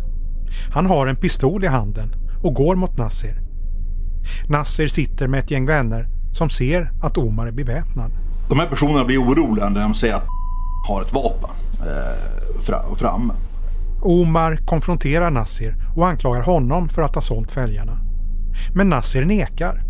Han 0.74 0.86
har 0.86 1.06
en 1.06 1.16
pistol 1.16 1.64
i 1.64 1.66
handen 1.66 2.14
och 2.42 2.54
går 2.54 2.74
mot 2.76 2.98
Nassir. 2.98 3.40
Nassir 4.48 4.88
sitter 4.88 5.26
med 5.26 5.40
ett 5.40 5.50
gäng 5.50 5.66
vänner 5.66 6.08
som 6.32 6.50
ser 6.50 6.90
att 7.02 7.18
Omar 7.18 7.46
är 7.46 7.52
beväpnad. 7.52 8.12
De 8.48 8.58
här 8.58 8.66
personerna 8.66 9.04
blir 9.04 9.18
oroliga 9.18 9.68
när 9.68 9.80
de 9.80 9.94
ser 9.94 10.14
att 10.14 10.26
har 10.88 11.02
ett 11.02 11.12
vapen 11.12 11.50
eh, 11.80 12.96
framme. 12.96 13.34
Omar 14.00 14.56
konfronterar 14.66 15.30
Nassir 15.30 15.76
och 15.96 16.08
anklagar 16.08 16.42
honom 16.42 16.88
för 16.88 17.02
att 17.02 17.14
ha 17.14 17.22
sålt 17.22 17.50
fälgarna. 17.50 18.01
Men 18.74 18.88
Nassir 18.88 19.24
nekar. 19.24 19.82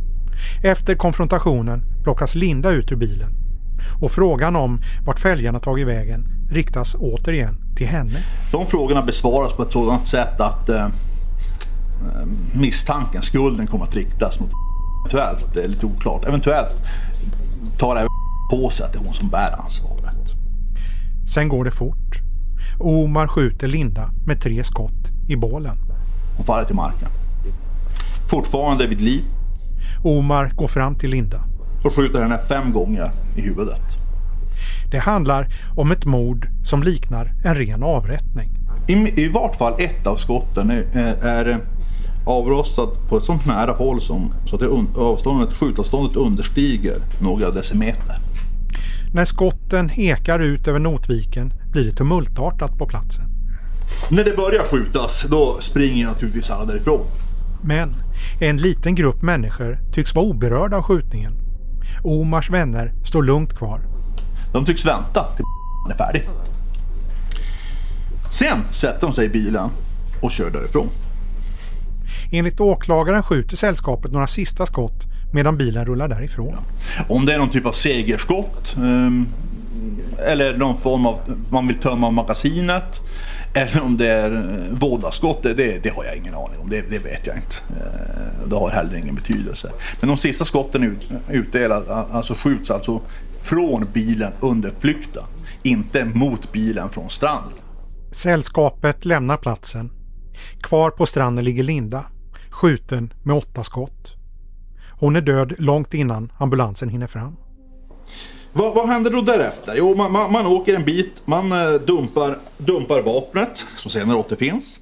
Efter 0.63 0.95
konfrontationen 0.95 1.83
plockas 2.03 2.35
Linda 2.35 2.71
ut 2.71 2.93
ur 2.93 2.97
bilen. 2.97 3.31
Och 4.01 4.11
frågan 4.11 4.57
om 4.57 4.81
vart 5.07 5.21
fälgarna 5.21 5.61
tagit 5.61 5.87
vägen 5.87 6.27
riktas 6.51 6.97
återigen 6.99 7.75
till 7.77 7.87
henne. 7.87 8.25
De 8.53 8.67
frågorna 8.67 9.03
besvaras 9.03 9.53
på 9.53 9.63
ett 9.63 9.73
sådant 9.73 10.07
sätt 10.07 10.41
att 10.41 10.69
eh, 10.69 10.89
misstanken, 12.55 13.23
skulden 13.23 13.67
kommer 13.67 13.85
att 13.85 13.97
riktas 13.97 14.41
mot 14.41 14.51
eventuellt, 15.03 15.55
det 15.55 15.65
är 15.65 15.69
lite 15.69 15.87
oklart, 15.87 16.25
eventuellt 16.25 16.77
tar 17.79 17.97
även 17.97 18.09
på 18.51 18.71
sig 18.71 18.87
att 18.87 18.93
det 18.93 18.99
är 18.99 19.05
hon 19.05 19.15
som 19.15 19.29
bär 19.29 19.61
ansvaret. 19.65 20.17
Sen 21.35 21.49
går 21.49 21.65
det 21.65 21.71
fort. 21.71 22.21
Omar 22.79 23.27
skjuter 23.27 23.69
Linda 23.69 24.11
med 24.27 24.41
tre 24.41 24.65
skott 24.65 25.11
i 25.29 25.37
bålen. 25.37 25.79
Hon 26.37 26.47
faller 26.47 26.65
till 26.65 26.77
marken. 26.77 27.09
Fortfarande 28.33 28.87
vid 28.87 29.01
liv. 29.01 29.23
Omar 30.03 30.53
går 30.57 30.69
fram 30.69 30.95
till 30.95 31.11
Linda. 31.11 31.41
Och 31.85 31.95
skjuter 31.95 32.23
henne 32.23 32.39
fem 32.49 32.73
gånger 32.73 33.11
i 33.37 33.41
huvudet. 33.41 33.83
Det 34.91 34.99
handlar 34.99 35.49
om 35.77 35.93
ett 35.93 36.05
mord 36.05 36.49
som 36.65 36.83
liknar 36.83 37.33
en 37.45 37.55
ren 37.55 37.83
avrättning. 37.83 38.51
I, 38.89 39.23
i 39.23 39.29
vart 39.29 39.57
fall 39.57 39.75
ett 39.79 40.07
av 40.07 40.17
skotten 40.17 40.71
är, 40.71 40.87
är 41.27 41.59
avrostad 42.27 42.89
på 43.09 43.17
ett 43.17 43.25
sånt 43.25 43.47
nära 43.47 43.73
håll 43.73 44.01
som, 44.01 44.35
så 44.45 44.57
att 44.57 44.63
det 44.63 45.01
avståndet, 45.01 45.55
skjutavståndet 45.55 46.17
understiger 46.17 46.97
några 47.21 47.51
decimeter. 47.51 48.17
När 49.15 49.25
skotten 49.25 49.91
ekar 49.91 50.39
ut 50.39 50.69
över 50.69 50.79
Notviken 50.79 51.53
blir 51.73 51.85
det 51.85 51.93
tumultartat 51.93 52.79
på 52.79 52.87
platsen. 52.87 53.25
När 54.11 54.25
det 54.25 54.37
börjar 54.37 54.65
skjutas 54.65 55.27
då 55.31 55.57
springer 55.61 56.07
naturligtvis 56.07 56.51
alla 56.51 56.65
därifrån. 56.65 57.01
Men 57.65 57.95
en 58.41 58.57
liten 58.57 58.95
grupp 58.95 59.23
människor 59.23 59.79
tycks 59.93 60.15
vara 60.15 60.27
oberörda 60.27 60.77
av 60.77 60.83
skjutningen. 60.83 61.33
Omars 62.03 62.51
vänner 62.51 62.93
står 63.05 63.23
lugnt 63.23 63.55
kvar. 63.55 63.81
De 64.53 64.65
tycks 64.65 64.87
vänta 64.87 65.27
till 65.37 65.45
är 65.91 65.97
färdig. 65.97 66.23
Sen 68.31 68.65
sätter 68.71 69.07
de 69.07 69.13
sig 69.13 69.27
i 69.27 69.29
bilen 69.29 69.71
och 70.21 70.31
kör 70.31 70.51
därifrån. 70.51 70.89
Enligt 72.33 72.61
åklagaren 72.61 73.23
skjuter 73.23 73.57
sällskapet 73.57 74.13
några 74.13 74.27
sista 74.27 74.67
skott 74.67 75.07
medan 75.33 75.57
bilen 75.57 75.85
rullar 75.85 76.09
därifrån. 76.09 76.57
Om 77.09 77.27
det 77.27 77.35
är 77.35 77.39
någon 77.39 77.51
typ 77.51 77.67
av 77.67 77.73
segerskott 77.73 78.75
um, 78.77 79.29
eller 80.27 80.57
någon 80.57 80.79
form 80.79 81.07
av, 81.07 81.19
man 81.51 81.67
vill 81.67 81.79
tömma 81.79 82.11
magasinet 82.11 83.01
eller 83.55 83.83
om 83.83 83.97
det 83.97 84.09
är 84.09 84.33
eh, 84.33 84.79
vådaskott, 84.79 85.43
det, 85.43 85.83
det 85.83 85.89
har 85.89 86.05
jag 86.05 86.17
ingen 86.17 86.35
aning 86.35 86.61
om. 86.61 86.71
Det, 86.71 86.81
det 86.91 86.99
vet 86.99 87.27
jag 87.27 87.37
inte. 87.37 87.57
Eh, 87.71 88.49
det 88.49 88.57
har 88.57 88.71
heller 88.71 88.97
ingen 88.97 89.15
betydelse. 89.15 89.73
Men 90.01 90.09
de 90.09 90.17
sista 90.17 90.45
skotten 90.45 90.83
ut, 90.83 91.09
utdelas, 91.31 91.89
alltså 91.89 92.35
skjuts 92.35 92.71
alltså 92.71 93.01
från 93.43 93.87
bilen 93.93 94.33
under 94.41 94.71
flykten. 94.81 95.25
Inte 95.63 96.05
mot 96.05 96.53
bilen 96.53 96.89
från 96.89 97.11
stranden. 97.11 97.59
Sällskapet 98.11 99.05
lämnar 99.05 99.37
platsen. 99.37 99.91
Kvar 100.61 100.91
på 100.91 101.07
stranden 101.07 101.45
ligger 101.45 101.63
Linda, 101.63 102.05
skjuten 102.51 103.13
med 103.23 103.37
åtta 103.37 103.65
skott. 103.65 104.17
Hon 104.91 105.17
är 105.17 105.21
död 105.21 105.55
långt 105.59 105.95
innan 105.95 106.33
ambulansen 106.39 106.89
hinner 106.89 107.07
fram. 107.07 107.37
Vad, 108.53 108.75
vad 108.75 108.89
händer 108.89 109.11
då 109.11 109.21
därefter? 109.21 109.75
Jo, 109.77 109.95
man, 109.95 110.13
man, 110.13 110.33
man 110.33 110.47
åker 110.47 110.75
en 110.75 110.85
bit, 110.85 111.23
man 111.25 111.53
eh, 111.53 111.73
dumpar, 111.73 112.39
dumpar 112.59 113.03
vapnet 113.03 113.67
som 113.77 113.91
senare 113.91 114.17
återfinns. 114.17 114.81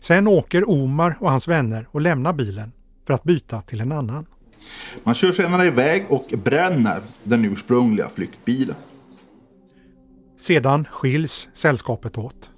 Sen 0.00 0.28
åker 0.28 0.70
Omar 0.70 1.16
och 1.20 1.30
hans 1.30 1.48
vänner 1.48 1.88
och 1.90 2.00
lämnar 2.00 2.32
bilen 2.32 2.72
för 3.06 3.14
att 3.14 3.24
byta 3.24 3.60
till 3.60 3.80
en 3.80 3.92
annan. 3.92 4.26
Man 5.02 5.14
kör 5.14 5.32
senare 5.32 5.66
iväg 5.66 6.06
och 6.08 6.38
bränner 6.44 7.00
den 7.24 7.44
ursprungliga 7.44 8.08
flyktbilen. 8.14 8.76
Sedan 10.40 10.84
skiljs 10.90 11.48
sällskapet 11.54 12.18
åt. 12.18 12.50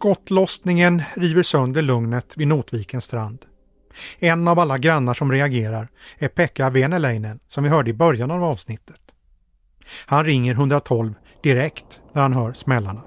Skottlossningen 0.00 1.02
river 1.14 1.42
sönder 1.42 1.82
lugnet 1.82 2.36
vid 2.36 2.48
Notvikens 2.48 3.04
strand. 3.04 3.44
En 4.18 4.48
av 4.48 4.58
alla 4.58 4.78
grannar 4.78 5.14
som 5.14 5.32
reagerar 5.32 5.88
är 6.18 6.28
Pekka 6.28 6.70
Veneläinen 6.70 7.40
som 7.48 7.64
vi 7.64 7.70
hörde 7.70 7.90
i 7.90 7.94
början 7.94 8.30
av 8.30 8.44
avsnittet. 8.44 9.00
Han 10.06 10.24
ringer 10.24 10.52
112 10.52 11.14
direkt 11.42 12.00
när 12.12 12.22
han 12.22 12.32
hör 12.32 12.52
smällarna. 12.52 13.00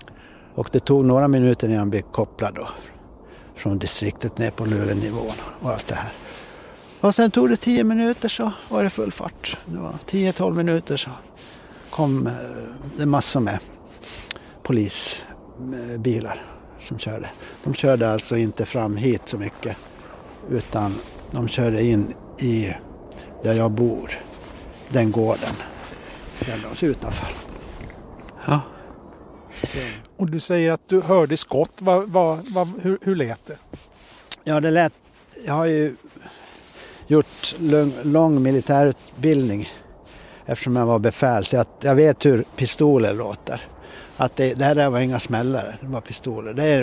Och 0.56 0.70
det 0.72 0.80
tog 0.80 1.06
några 1.06 1.28
minuter 1.28 1.68
innan 1.68 1.80
han 1.80 1.90
blev 1.90 2.02
kopplad 2.02 2.56
då. 2.56 2.70
Från 3.56 3.80
distriktet 3.80 4.38
ner 4.38 4.52
på 4.52 4.66
Luleånivån 4.66 5.36
och 5.62 5.70
allt 5.70 5.88
det 5.88 5.96
här. 5.96 6.14
Och 7.02 7.16
sen 7.16 7.32
tog 7.32 7.50
det 7.50 7.58
10 7.58 7.84
minuter 7.84 8.30
så 8.30 8.52
var 8.70 8.84
det 8.84 8.90
full 8.90 9.12
fart. 9.12 9.58
Det 9.66 9.78
var 9.78 9.94
10-12 10.10 10.54
minuter 10.54 10.98
så 10.98 11.10
kom 11.90 12.28
eh, 12.28 12.34
det 12.98 13.06
massor 13.06 13.40
med 13.40 13.60
polisbilar 14.64 16.53
som 16.84 17.00
körde. 17.00 17.30
De 17.64 17.74
körde 17.74 18.12
alltså 18.12 18.38
inte 18.38 18.66
fram 18.66 18.98
hit 18.98 19.22
så 19.26 19.38
mycket 19.38 19.78
utan 20.50 20.96
de 21.32 21.48
körde 21.48 21.84
in 21.84 22.14
i 22.40 22.74
där 23.44 23.54
jag 23.54 23.72
bor, 23.72 24.12
den 24.90 25.12
gården. 25.12 25.56
Ställde 26.42 26.68
oss 26.68 26.84
utanför. 26.84 27.28
Ja. 28.48 28.62
Så. 29.54 29.78
Och 30.18 30.30
du 30.30 30.40
säger 30.40 30.72
att 30.72 30.90
du 30.90 31.02
hörde 31.02 31.38
skott. 31.38 31.72
Vad, 31.80 32.10
vad, 32.10 32.40
vad, 32.50 32.68
hur, 32.82 33.00
hur 33.02 33.16
lät 33.16 33.46
det? 33.46 33.58
Ja, 34.44 34.60
det 34.60 34.72
lät... 34.72 34.94
Jag 35.46 35.54
har 35.54 35.66
ju 35.66 35.96
gjort 37.08 37.56
lång, 37.60 37.94
lång 38.04 38.44
militärutbildning 38.44 39.70
eftersom 40.46 40.76
jag 40.76 40.86
var 40.86 41.00
befäl. 41.00 41.46
Så 41.46 41.56
jag, 41.56 41.66
jag 41.82 41.96
vet 41.96 42.26
hur 42.26 42.44
pistoler 42.56 43.14
låter. 43.14 43.68
Att 44.18 44.36
det, 44.36 44.54
det 44.54 44.66
här 44.66 44.76
där 44.76 44.90
var 44.90 45.00
inga 45.00 45.20
smällare, 45.20 45.76
det 45.82 45.88
var 45.88 46.02
pistoler. 46.02 46.54
Det 46.54 46.64
är, 46.64 46.80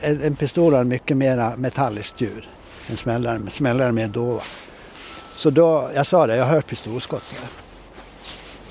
en, 0.00 0.22
en 0.22 0.36
pistol 0.36 0.74
har 0.74 0.84
mycket 0.84 1.16
mer 1.16 1.56
metalliskt 1.56 2.20
ljud 2.20 2.44
än 2.90 2.96
smällare. 2.96 3.40
Smällare 3.50 3.92
mer 3.92 4.08
dova. 4.08 4.42
Så 5.32 5.50
då, 5.50 5.90
jag 5.94 6.06
sa 6.06 6.26
det, 6.26 6.36
jag 6.36 6.44
har 6.44 6.54
hört 6.54 6.66
pistolskott. 6.66 7.22
Så. 7.22 7.34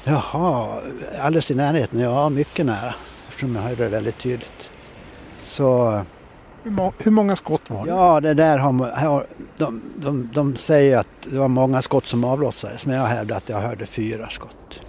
Jaha, 0.04 0.82
alldeles 1.22 1.52
i 1.52 1.56
närheten? 1.56 2.00
Ja, 2.00 2.30
mycket 2.30 2.66
nära. 2.66 2.94
Eftersom 3.28 3.56
jag 3.56 3.62
hörde 3.62 3.84
det 3.84 3.90
väldigt 3.90 4.18
tydligt. 4.18 4.72
Så... 5.44 6.02
Hur, 6.64 6.72
må 6.72 6.94
hur 6.98 7.12
många 7.12 7.36
skott 7.36 7.70
var 7.70 7.86
det? 7.86 7.92
Ja, 7.92 8.20
det 8.20 8.34
där 8.34 8.58
har, 8.58 9.26
de, 9.58 9.82
de, 9.96 10.30
de 10.34 10.56
säger 10.56 10.98
att 10.98 11.08
det 11.30 11.38
var 11.38 11.48
många 11.48 11.82
skott 11.82 12.06
som 12.06 12.24
avlossades. 12.24 12.86
Men 12.86 12.96
jag 12.96 13.06
hävdar 13.06 13.38
att 13.38 13.50
jag 13.50 13.62
hörde 13.62 13.86
fyra 13.86 14.30
skott. 14.30 14.80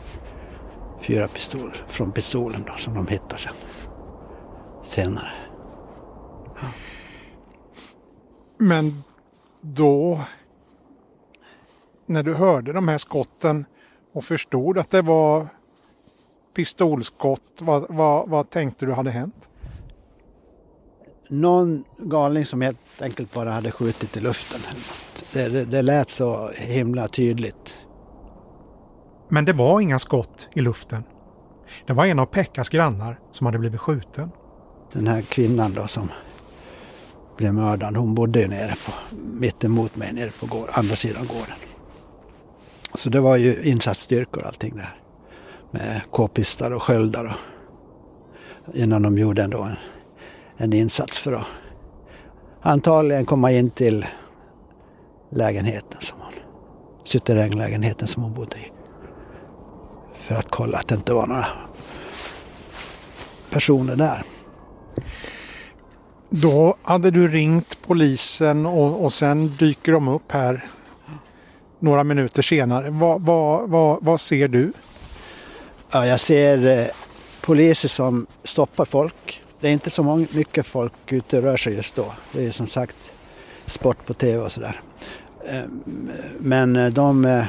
Fyra 1.00 1.28
pistoler 1.28 1.84
från 1.86 2.12
pistolen 2.12 2.64
då, 2.66 2.72
som 2.76 2.94
de 2.94 3.06
hittade 3.06 3.38
sen. 3.38 3.54
Senare. 4.82 5.32
Ja. 6.60 6.66
Men 8.58 9.02
då 9.60 10.20
när 12.06 12.22
du 12.22 12.34
hörde 12.34 12.72
de 12.72 12.88
här 12.88 12.98
skotten 12.98 13.64
och 14.12 14.24
förstod 14.24 14.78
att 14.78 14.90
det 14.90 15.02
var 15.02 15.48
pistolskott, 16.54 17.60
vad, 17.60 17.86
vad, 17.88 18.28
vad 18.28 18.50
tänkte 18.50 18.86
du 18.86 18.92
hade 18.92 19.10
hänt? 19.10 19.48
Någon 21.28 21.84
galning 21.98 22.44
som 22.44 22.60
helt 22.60 23.02
enkelt 23.02 23.32
bara 23.32 23.50
hade 23.50 23.70
skjutit 23.70 24.16
i 24.16 24.20
luften. 24.20 24.60
Det, 25.32 25.48
det, 25.48 25.64
det 25.64 25.82
lät 25.82 26.10
så 26.10 26.50
himla 26.54 27.08
tydligt. 27.08 27.76
Men 29.28 29.44
det 29.44 29.52
var 29.52 29.80
inga 29.80 29.98
skott 29.98 30.48
i 30.52 30.60
luften. 30.60 31.04
Det 31.86 31.92
var 31.92 32.06
en 32.06 32.18
av 32.18 32.26
Pekkas 32.26 32.68
grannar 32.68 33.18
som 33.32 33.46
hade 33.46 33.58
blivit 33.58 33.80
skjuten. 33.80 34.30
Den 34.92 35.06
här 35.06 35.22
kvinnan 35.22 35.72
då 35.72 35.86
som 35.86 36.10
blev 37.36 37.54
mördad, 37.54 37.96
hon 37.96 38.14
bodde 38.14 38.40
ju 38.40 38.48
nere 38.48 38.74
på, 38.86 39.16
mittemot 39.16 39.96
mig 39.96 40.12
nere 40.12 40.30
på 40.40 40.46
gård, 40.46 40.68
andra 40.72 40.96
sidan 40.96 41.26
gården. 41.26 41.56
Så 42.94 43.10
det 43.10 43.20
var 43.20 43.36
ju 43.36 43.62
insatsstyrkor 43.62 44.42
och 44.42 44.48
allting 44.48 44.76
där. 44.76 45.00
Med 45.70 46.00
k-pistar 46.10 46.70
och 46.70 46.82
sköldar 46.82 47.24
och 47.24 48.74
innan 48.74 49.02
de 49.02 49.18
gjorde 49.18 49.42
ändå 49.42 49.62
en, 49.62 49.76
en 50.56 50.72
insats 50.72 51.18
för 51.18 51.32
att 51.32 51.46
antagligen 52.62 53.26
komma 53.26 53.52
in 53.52 53.70
till 53.70 54.06
lägenheten 55.30 56.00
som 56.00 56.20
hon, 56.20 56.32
suterränglägenheten 57.04 58.08
som 58.08 58.22
hon 58.22 58.34
bodde 58.34 58.56
i. 58.56 58.77
För 60.28 60.34
att 60.34 60.50
kolla 60.50 60.78
att 60.78 60.88
det 60.88 60.94
inte 60.94 61.12
var 61.12 61.26
några 61.26 61.46
personer 63.50 63.96
där. 63.96 64.22
Då 66.28 66.76
hade 66.82 67.10
du 67.10 67.28
ringt 67.28 67.78
polisen 67.86 68.66
och, 68.66 69.04
och 69.04 69.12
sen 69.12 69.48
dyker 69.48 69.92
de 69.92 70.08
upp 70.08 70.32
här 70.32 70.68
några 71.78 72.04
minuter 72.04 72.42
senare. 72.42 72.90
Vad, 72.90 73.22
vad, 73.22 73.68
vad, 73.68 74.04
vad 74.04 74.20
ser 74.20 74.48
du? 74.48 74.72
Ja, 75.90 76.06
jag 76.06 76.20
ser 76.20 76.78
eh, 76.78 76.86
poliser 77.40 77.88
som 77.88 78.26
stoppar 78.44 78.84
folk. 78.84 79.42
Det 79.60 79.68
är 79.68 79.72
inte 79.72 79.90
så 79.90 80.02
många, 80.02 80.26
mycket 80.30 80.66
folk 80.66 81.12
ute 81.12 81.36
och 81.36 81.42
rör 81.42 81.56
sig 81.56 81.74
just 81.74 81.96
då. 81.96 82.12
Det 82.32 82.46
är 82.46 82.50
som 82.50 82.66
sagt 82.66 83.12
sport 83.66 84.06
på 84.06 84.14
tv 84.14 84.38
och 84.38 84.52
sådär. 84.52 84.80
Eh, 85.46 85.62
men 86.38 86.92
de, 86.94 87.24
eh, 87.24 87.44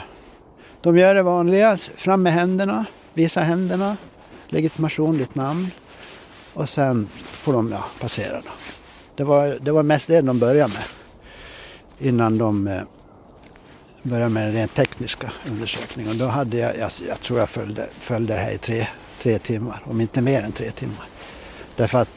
de 0.82 0.98
gör 0.98 1.16
det 1.16 1.24
vanliga, 1.24 1.78
fram 1.78 2.24
med 2.24 2.34
händerna, 2.34 2.86
visa 3.14 3.42
händerna, 3.42 3.98
legitimation, 4.48 5.18
ditt 5.18 5.36
namn 5.36 5.68
och 6.54 6.70
sen 6.70 7.08
får 7.14 7.54
de 7.54 7.72
ja, 7.72 7.86
passera. 8.02 8.42
Då. 8.42 8.52
Det, 9.16 9.24
var, 9.24 9.58
det 9.62 9.72
var 9.72 9.84
mest 9.84 10.08
det 10.08 10.22
de 10.22 10.40
började 10.40 10.74
med 10.74 10.84
innan 12.00 12.38
de 12.38 12.68
eh, 12.68 12.82
började 14.04 14.30
med 14.30 14.46
den 14.46 14.54
rent 14.54 14.74
tekniska 14.74 15.32
undersökningen. 15.48 16.18
Då 16.18 16.26
hade 16.26 16.58
jag, 16.58 16.78
jag, 16.78 16.92
jag 17.08 17.20
tror 17.20 17.40
jag 17.40 17.50
följde, 17.50 17.88
följde 17.92 18.34
det 18.34 18.40
här 18.40 18.52
i 18.52 18.58
tre, 18.58 18.88
tre 19.22 19.40
timmar, 19.40 19.84
om 19.86 20.02
inte 20.02 20.22
mer 20.22 20.42
än 20.42 20.52
tre 20.52 20.72
timmar. 20.72 21.06
Därför 21.76 22.00
att 22.00 22.10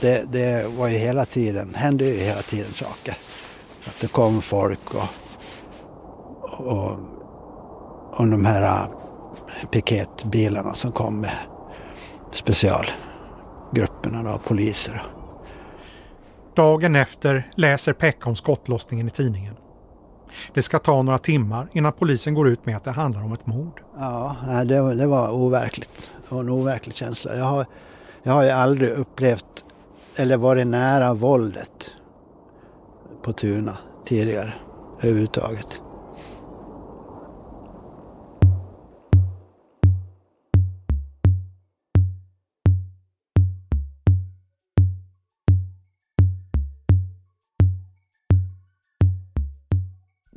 det, 0.00 0.32
det 0.32 0.66
var 0.76 0.88
ju 0.88 0.98
hela 0.98 1.24
tiden, 1.24 1.74
hände 1.74 2.04
ju 2.04 2.16
hela 2.16 2.42
tiden 2.42 2.72
saker. 2.72 3.18
Att 3.84 4.00
det 4.00 4.08
kom 4.08 4.42
folk 4.42 4.94
och, 4.94 5.08
och, 6.42 6.98
och 8.18 8.28
de 8.28 8.44
här 8.44 8.62
äh, 8.62 8.88
piketbilarna 9.70 10.74
som 10.74 10.92
kom 10.92 11.20
med 11.20 11.36
specialgrupperna 12.32 14.22
då, 14.22 14.38
poliser. 14.38 15.02
Dagen 16.54 16.96
efter 16.96 17.50
läser 17.56 17.92
Pekka 17.92 18.28
om 18.28 18.36
skottlossningen 18.36 19.06
i 19.06 19.10
tidningen. 19.10 19.54
Det 20.54 20.62
ska 20.62 20.78
ta 20.78 21.02
några 21.02 21.18
timmar 21.18 21.68
innan 21.72 21.92
polisen 21.92 22.34
går 22.34 22.48
ut 22.48 22.66
med 22.66 22.76
att 22.76 22.84
det 22.84 22.90
handlar 22.90 23.24
om 23.24 23.32
ett 23.32 23.46
mord. 23.46 23.82
Ja, 23.98 24.36
det, 24.64 24.94
det 24.94 25.06
var 25.06 25.30
overkligt. 25.30 26.10
Det 26.28 26.34
var 26.34 26.40
en 26.40 26.48
overklig 26.48 26.94
känsla. 26.94 27.36
Jag 27.36 27.44
har, 27.44 27.66
jag 28.22 28.32
har 28.32 28.42
ju 28.42 28.50
aldrig 28.50 28.90
upplevt 28.90 29.64
eller 30.16 30.36
varit 30.36 30.66
nära 30.66 31.14
våldet 31.14 31.94
på 33.22 33.32
Tuna 33.32 33.78
tidigare 34.04 34.54
överhuvudtaget. 35.00 35.80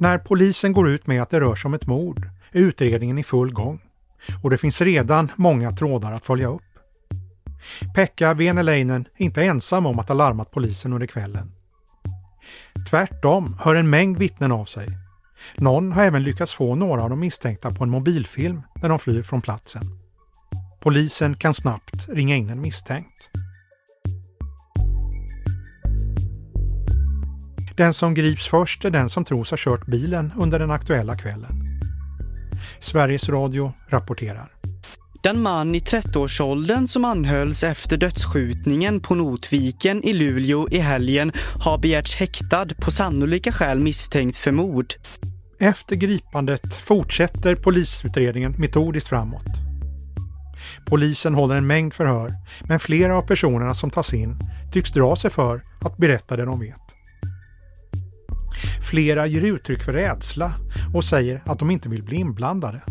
När 0.01 0.17
polisen 0.17 0.73
går 0.73 0.89
ut 0.89 1.07
med 1.07 1.21
att 1.21 1.29
det 1.29 1.39
rör 1.39 1.55
sig 1.55 1.69
om 1.69 1.73
ett 1.73 1.87
mord 1.87 2.29
är 2.51 2.59
utredningen 2.59 3.17
i 3.17 3.23
full 3.23 3.53
gång 3.53 3.81
och 4.43 4.49
det 4.49 4.57
finns 4.57 4.81
redan 4.81 5.31
många 5.35 5.71
trådar 5.71 6.11
att 6.11 6.25
följa 6.25 6.47
upp. 6.47 6.79
Pekka 7.95 8.33
Veneleinen 8.33 9.05
är 9.17 9.25
inte 9.25 9.43
ensam 9.43 9.85
om 9.85 9.99
att 9.99 10.07
ha 10.07 10.15
larmat 10.15 10.51
polisen 10.51 10.93
under 10.93 11.07
kvällen. 11.07 11.51
Tvärtom 12.89 13.57
hör 13.59 13.75
en 13.75 13.89
mängd 13.89 14.17
vittnen 14.17 14.51
av 14.51 14.65
sig. 14.65 14.87
Någon 15.55 15.91
har 15.91 16.03
även 16.03 16.23
lyckats 16.23 16.53
få 16.53 16.75
några 16.75 17.03
av 17.03 17.09
de 17.09 17.19
misstänkta 17.19 17.71
på 17.71 17.83
en 17.83 17.89
mobilfilm 17.89 18.61
när 18.81 18.89
de 18.89 18.99
flyr 18.99 19.23
från 19.23 19.41
platsen. 19.41 19.83
Polisen 20.79 21.35
kan 21.35 21.53
snabbt 21.53 22.09
ringa 22.09 22.35
in 22.35 22.49
en 22.49 22.61
misstänkt. 22.61 23.29
Den 27.77 27.93
som 27.93 28.13
grips 28.13 28.47
först 28.47 28.85
är 28.85 28.89
den 28.89 29.09
som 29.09 29.25
tros 29.25 29.51
ha 29.51 29.57
kört 29.57 29.85
bilen 29.85 30.33
under 30.37 30.59
den 30.59 30.71
aktuella 30.71 31.17
kvällen. 31.17 31.79
Sveriges 32.79 33.29
Radio 33.29 33.73
rapporterar. 33.89 34.51
Den 35.23 35.41
man 35.41 35.75
i 35.75 35.79
30-årsåldern 35.79 36.87
som 36.87 37.05
anhölls 37.05 37.63
efter 37.63 37.97
dödsskjutningen 37.97 38.99
på 38.99 39.15
Notviken 39.15 40.03
i 40.03 40.13
Luleå 40.13 40.67
i 40.71 40.77
helgen 40.77 41.31
har 41.59 41.77
begärts 41.77 42.15
häktad 42.15 42.67
på 42.81 42.91
sannolika 42.91 43.51
skäl 43.51 43.79
misstänkt 43.79 44.37
för 44.37 44.51
mord. 44.51 44.93
Efter 45.59 45.95
gripandet 45.95 46.75
fortsätter 46.75 47.55
polisutredningen 47.55 48.55
metodiskt 48.57 49.09
framåt. 49.09 49.47
Polisen 50.85 51.33
håller 51.33 51.55
en 51.55 51.67
mängd 51.67 51.93
förhör, 51.93 52.31
men 52.67 52.79
flera 52.79 53.17
av 53.17 53.21
personerna 53.21 53.73
som 53.73 53.89
tas 53.89 54.13
in 54.13 54.35
tycks 54.71 54.91
dra 54.91 55.15
sig 55.15 55.31
för 55.31 55.63
att 55.81 55.97
berätta 55.97 56.35
det 56.35 56.45
de 56.45 56.59
vet. 56.59 56.90
Flera 58.81 59.27
ger 59.27 59.41
uttryck 59.41 59.83
för 59.83 59.93
rädsla 59.93 60.53
och 60.93 61.03
säger 61.03 61.41
att 61.45 61.59
de 61.59 61.71
inte 61.71 61.89
vill 61.89 62.03
bli 62.03 62.15
inblandade. 62.15 62.81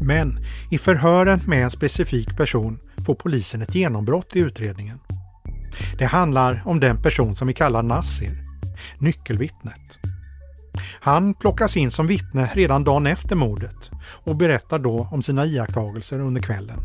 Men 0.00 0.44
i 0.70 0.78
förhören 0.78 1.40
med 1.46 1.64
en 1.64 1.70
specifik 1.70 2.36
person 2.36 2.78
får 3.06 3.14
polisen 3.14 3.62
ett 3.62 3.74
genombrott 3.74 4.36
i 4.36 4.38
utredningen. 4.38 4.98
Det 5.98 6.06
handlar 6.06 6.62
om 6.64 6.80
den 6.80 7.02
person 7.02 7.36
som 7.36 7.48
vi 7.48 7.54
kallar 7.54 7.82
Nassir, 7.82 8.44
nyckelvittnet. 8.98 9.98
Han 11.00 11.34
plockas 11.34 11.76
in 11.76 11.90
som 11.90 12.06
vittne 12.06 12.50
redan 12.54 12.84
dagen 12.84 13.06
efter 13.06 13.36
mordet 13.36 13.90
och 14.24 14.36
berättar 14.36 14.78
då 14.78 15.08
om 15.12 15.22
sina 15.22 15.46
iakttagelser 15.46 16.20
under 16.20 16.40
kvällen. 16.40 16.78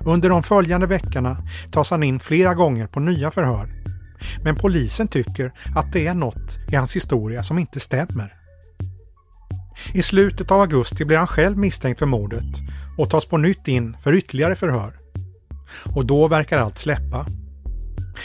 Under 0.00 0.28
de 0.28 0.42
följande 0.42 0.86
veckorna 0.86 1.36
tas 1.72 1.90
han 1.90 2.02
in 2.02 2.20
flera 2.20 2.54
gånger 2.54 2.86
på 2.86 3.00
nya 3.00 3.30
förhör. 3.30 3.79
Men 4.44 4.56
polisen 4.56 5.08
tycker 5.08 5.52
att 5.74 5.92
det 5.92 6.06
är 6.06 6.14
något 6.14 6.58
i 6.72 6.76
hans 6.76 6.96
historia 6.96 7.42
som 7.42 7.58
inte 7.58 7.80
stämmer. 7.80 8.34
I 9.94 10.02
slutet 10.02 10.50
av 10.50 10.60
augusti 10.60 11.04
blir 11.04 11.16
han 11.16 11.26
själv 11.26 11.58
misstänkt 11.58 11.98
för 11.98 12.06
mordet 12.06 12.60
och 12.98 13.10
tas 13.10 13.24
på 13.24 13.36
nytt 13.36 13.68
in 13.68 13.96
för 14.02 14.14
ytterligare 14.14 14.56
förhör. 14.56 14.96
Och 15.94 16.06
då 16.06 16.28
verkar 16.28 16.58
allt 16.58 16.78
släppa. 16.78 17.26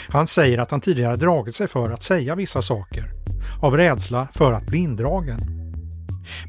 Han 0.08 0.26
säger 0.26 0.58
att 0.58 0.70
han 0.70 0.80
tidigare 0.80 1.16
dragit 1.16 1.54
sig 1.54 1.68
för 1.68 1.90
att 1.90 2.02
säga 2.02 2.34
vissa 2.34 2.62
saker 2.62 3.12
av 3.62 3.76
rädsla 3.76 4.28
för 4.32 4.52
att 4.52 4.66
bli 4.66 4.78
indragen. 4.78 5.38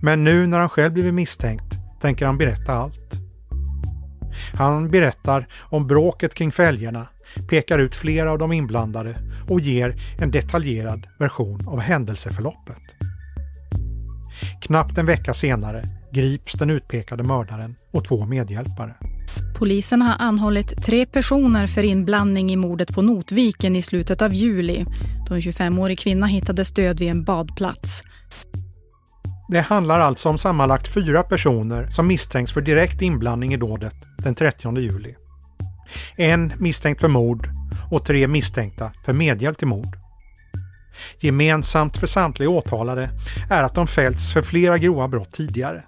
Men 0.02 0.24
nu 0.24 0.48
när 0.48 0.60
han 0.60 0.70
själv 0.70 0.94
blivit 0.94 1.14
misstänkt 1.14 1.76
tänker 2.02 2.26
han 2.26 2.38
berätta 2.38 2.74
allt. 2.74 3.14
Han 4.54 4.92
berättar 4.92 5.48
om 5.60 5.88
bråket 5.88 6.34
kring 6.34 6.52
fälgarna, 6.52 7.08
pekar 7.50 7.80
ut 7.80 7.95
flera 7.95 8.32
av 8.32 8.38
de 8.38 8.52
inblandade 8.52 9.15
och 9.50 9.60
ger 9.60 9.95
en 10.19 10.32
detaljerad 10.32 11.08
version 11.19 11.67
av 11.67 11.80
händelseförloppet. 11.80 12.82
Knappt 14.62 14.97
en 14.97 15.06
vecka 15.06 15.34
senare 15.34 15.84
grips 16.13 16.54
den 16.54 16.69
utpekade 16.69 17.23
mördaren 17.23 17.76
och 17.93 18.06
två 18.06 18.26
medhjälpare. 18.26 18.95
Polisen 19.58 20.02
har 20.02 20.15
anhållit 20.19 20.84
tre 20.84 21.06
personer 21.06 21.67
för 21.67 21.84
inblandning 21.84 22.52
i 22.52 22.56
mordet 22.56 22.95
på 22.95 23.02
Notviken 23.02 23.76
i 23.76 23.82
slutet 23.82 24.21
av 24.21 24.34
juli 24.34 24.86
då 25.28 25.34
en 25.34 25.41
25-årig 25.41 26.00
kvinna 26.00 26.28
hittades 26.28 26.71
död 26.71 27.00
vid 27.00 27.10
en 27.10 27.23
badplats. 27.23 28.04
Det 29.50 29.62
handlar 29.62 30.00
alltså 30.00 30.30
om 30.30 30.38
sammanlagt 30.38 30.93
fyra 30.93 31.23
personer 31.23 31.89
som 31.89 32.08
misstänks 32.08 32.54
för 32.54 32.62
direkt 32.62 33.02
inblandning 33.02 33.54
i 33.54 33.58
dådet 33.58 33.95
den 34.17 34.36
30 34.36 34.80
juli. 34.80 35.15
En 36.15 36.54
misstänkt 36.58 37.02
för 37.02 37.08
mord 37.08 37.50
och 37.91 38.06
tre 38.06 38.28
misstänkta 38.28 38.91
för 39.06 39.13
medhjälp 39.13 39.58
till 39.58 39.67
mord. 39.67 39.97
Gemensamt 41.19 41.97
för 41.97 42.08
samtliga 42.08 42.50
åtalade 42.50 43.10
är 43.50 43.63
att 43.63 43.76
de 43.76 43.88
fällts 43.88 44.34
för 44.34 44.41
flera 44.41 44.78
grova 44.78 45.08
brott 45.08 45.34
tidigare. 45.34 45.84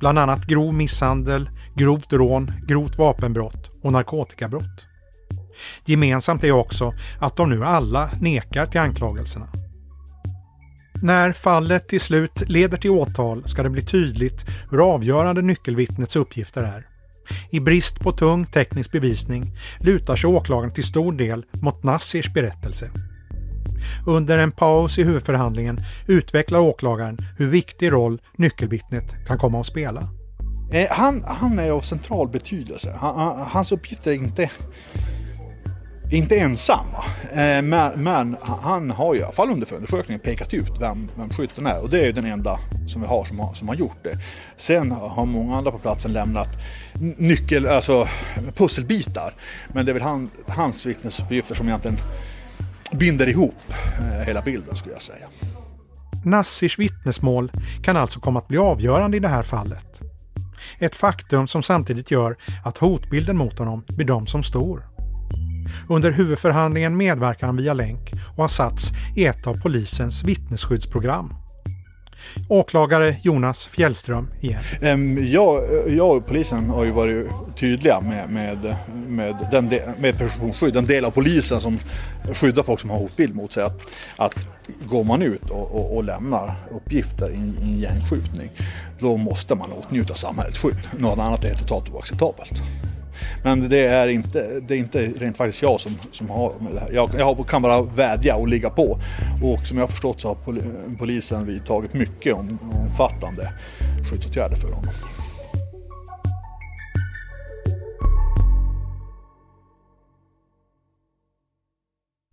Bland 0.00 0.18
annat 0.18 0.46
grov 0.46 0.74
misshandel, 0.74 1.50
grovt 1.74 2.12
rån, 2.12 2.52
grovt 2.66 2.98
vapenbrott 2.98 3.70
och 3.82 3.92
narkotikabrott. 3.92 4.86
Gemensamt 5.84 6.44
är 6.44 6.50
också 6.50 6.94
att 7.20 7.36
de 7.36 7.50
nu 7.50 7.64
alla 7.64 8.10
nekar 8.20 8.66
till 8.66 8.80
anklagelserna. 8.80 9.48
När 11.02 11.32
fallet 11.32 11.88
till 11.88 12.00
slut 12.00 12.42
leder 12.48 12.76
till 12.76 12.90
åtal 12.90 13.48
ska 13.48 13.62
det 13.62 13.70
bli 13.70 13.82
tydligt 13.82 14.44
hur 14.70 14.94
avgörande 14.94 15.42
nyckelvittnets 15.42 16.16
uppgifter 16.16 16.62
är. 16.62 16.93
I 17.50 17.60
brist 17.60 18.00
på 18.00 18.12
tung 18.12 18.46
teknisk 18.46 18.92
bevisning 18.92 19.52
lutar 19.80 20.16
sig 20.16 20.30
åklagaren 20.30 20.70
till 20.70 20.84
stor 20.84 21.12
del 21.12 21.44
mot 21.62 21.82
Nassirs 21.82 22.32
berättelse. 22.32 22.90
Under 24.06 24.38
en 24.38 24.52
paus 24.52 24.98
i 24.98 25.02
huvudförhandlingen 25.02 25.78
utvecklar 26.06 26.58
åklagaren 26.58 27.18
hur 27.38 27.46
viktig 27.46 27.92
roll 27.92 28.20
nyckelvittnet 28.36 29.26
kan 29.26 29.38
komma 29.38 29.60
att 29.60 29.66
spela. 29.66 30.08
Eh, 30.72 30.86
han, 30.90 31.24
han 31.26 31.58
är 31.58 31.70
av 31.70 31.80
central 31.80 32.28
betydelse. 32.28 32.96
Han, 33.00 33.46
hans 33.50 33.72
uppgift 33.72 34.06
är 34.06 34.12
inte, 34.12 34.50
inte 36.10 36.36
ensam, 36.36 36.86
eh, 37.30 37.62
men, 37.62 37.92
men, 37.96 38.36
han 38.62 38.90
har 38.90 39.14
ju 39.14 39.20
i 39.20 39.22
alla 39.22 39.32
fall 39.32 39.50
under 39.50 39.66
förundersökningen 39.66 40.20
pekat 40.20 40.54
ut 40.54 40.80
vem, 40.80 41.10
vem 41.16 41.30
skytten 41.30 41.66
är 41.66 41.82
och 41.82 41.88
det 41.88 42.00
är 42.00 42.04
ju 42.04 42.12
den 42.12 42.24
enda 42.24 42.58
som 42.86 43.00
vi 43.00 43.06
har 43.06 43.24
som, 43.24 43.38
har 43.38 43.54
som 43.54 43.68
har 43.68 43.74
gjort 43.74 43.96
det. 44.02 44.18
Sen 44.56 44.90
har 44.90 45.26
många 45.26 45.56
andra 45.56 45.70
på 45.70 45.78
platsen 45.78 46.12
lämnat 46.12 46.48
nyckel, 47.18 47.66
alltså 47.66 48.08
pusselbitar. 48.54 49.34
Men 49.68 49.86
det 49.86 49.92
är 49.92 49.94
väl 49.94 50.02
han, 50.02 50.30
hans 50.48 50.86
vittnesuppgifter 50.86 51.54
som 51.54 51.68
egentligen 51.68 51.96
binder 52.92 53.28
ihop 53.28 53.72
eh, 53.98 54.26
hela 54.26 54.42
bilden 54.42 54.76
skulle 54.76 54.94
jag 54.94 55.02
säga. 55.02 55.26
Nassirs 56.24 56.78
vittnesmål 56.78 57.52
kan 57.82 57.96
alltså 57.96 58.20
komma 58.20 58.38
att 58.38 58.48
bli 58.48 58.58
avgörande 58.58 59.16
i 59.16 59.20
det 59.20 59.28
här 59.28 59.42
fallet. 59.42 60.00
Ett 60.78 60.94
faktum 60.94 61.46
som 61.46 61.62
samtidigt 61.62 62.10
gör 62.10 62.36
att 62.64 62.78
hotbilden 62.78 63.36
mot 63.36 63.58
honom 63.58 63.84
bedöms 63.96 64.30
som 64.30 64.42
stor. 64.42 64.93
Under 65.88 66.10
huvudförhandlingen 66.10 66.96
medverkar 66.96 67.46
han 67.46 67.56
via 67.56 67.74
länk 67.74 68.12
och 68.36 68.42
har 68.42 68.48
satts 68.48 68.92
i 69.16 69.24
ett 69.24 69.46
av 69.46 69.60
polisens 69.62 70.24
vittnesskyddsprogram. 70.24 71.34
Åklagare 72.48 73.16
Jonas 73.22 73.66
Fjällström 73.66 74.28
igen. 74.40 74.62
Jag, 75.32 75.62
jag 75.88 76.16
och 76.16 76.26
polisen 76.26 76.70
har 76.70 76.84
ju 76.84 76.90
varit 76.90 77.26
tydliga 77.56 78.00
med, 78.00 78.30
med, 78.30 78.76
med, 79.08 79.48
den 79.50 79.68
de, 79.68 79.80
med 79.98 80.18
personskydd, 80.18 80.74
den 80.74 80.86
del 80.86 81.04
av 81.04 81.10
polisen 81.10 81.60
som 81.60 81.78
skyddar 82.32 82.62
folk 82.62 82.80
som 82.80 82.90
har 82.90 82.98
hotbild 82.98 83.34
mot 83.34 83.52
sig. 83.52 83.62
Att, 83.62 83.80
att 84.16 84.34
går 84.86 85.04
man 85.04 85.22
ut 85.22 85.50
och, 85.50 85.74
och, 85.74 85.96
och 85.96 86.04
lämnar 86.04 86.54
uppgifter 86.76 87.30
i, 87.30 87.34
i 87.34 87.62
en 87.62 87.78
gängskjutning 87.78 88.50
då 88.98 89.16
måste 89.16 89.54
man 89.54 89.72
åtnjuta 89.72 90.14
samhällets 90.14 90.58
skydd. 90.58 90.88
Något 90.98 91.18
annat 91.18 91.44
är 91.44 91.54
totalt 91.54 91.88
oacceptabelt. 91.94 92.62
Men 93.44 93.68
det 93.68 93.86
är 93.86 94.08
inte, 94.08 94.60
det 94.60 94.74
är 94.74 94.78
inte 94.78 95.06
rent 95.06 95.36
faktiskt 95.36 95.62
jag 95.62 95.80
som, 95.80 95.98
som 96.12 96.30
har 96.30 96.52
med 96.60 96.74
det 96.74 96.80
här. 96.80 96.92
Jag, 96.92 97.10
jag 97.18 97.48
kan 97.48 97.62
bara 97.62 97.82
vädja 97.82 98.36
och 98.36 98.48
ligga 98.48 98.70
på. 98.70 98.98
Och 99.42 99.66
som 99.66 99.78
jag 99.78 99.82
har 99.82 99.88
förstått 99.88 100.20
så 100.20 100.28
har 100.28 100.36
polisen 100.98 101.46
vidtagit 101.46 101.92
mycket 101.94 102.34
om, 102.34 102.58
omfattande 102.72 103.52
skyddsåtgärder 104.10 104.56
för 104.56 104.68
honom. 104.68 104.94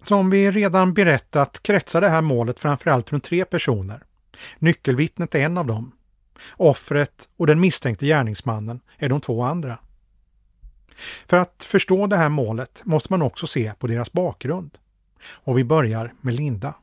Som 0.04 0.30
vi 0.30 0.52
redan 0.52 0.94
berättat 0.94 1.64
kretsar 1.64 2.02
det 2.02 2.10
här 2.10 2.22
målet 2.22 2.60
framförallt 2.60 3.12
runt 3.12 3.24
tre 3.24 3.46
personer. 3.46 4.04
Nyckelvittnet 4.60 5.36
är 5.36 5.40
en 5.40 5.58
av 5.58 5.66
dem. 5.66 5.92
Offret 6.58 7.30
och 7.38 7.48
den 7.48 7.60
misstänkte 7.60 8.06
gärningsmannen 8.06 8.80
är 8.98 9.10
de 9.10 9.22
två 9.22 9.44
andra. 9.44 9.78
För 11.28 11.38
att 11.38 11.64
förstå 11.64 12.08
det 12.08 12.18
här 12.18 12.30
målet 12.30 12.82
måste 12.86 13.14
man 13.14 13.22
också 13.22 13.48
se 13.48 13.74
på 13.80 13.88
deras 13.88 14.12
bakgrund. 14.12 14.78
Och 15.24 15.58
vi 15.58 15.64
börjar 15.64 16.14
med 16.22 16.34
Linda. 16.34 16.74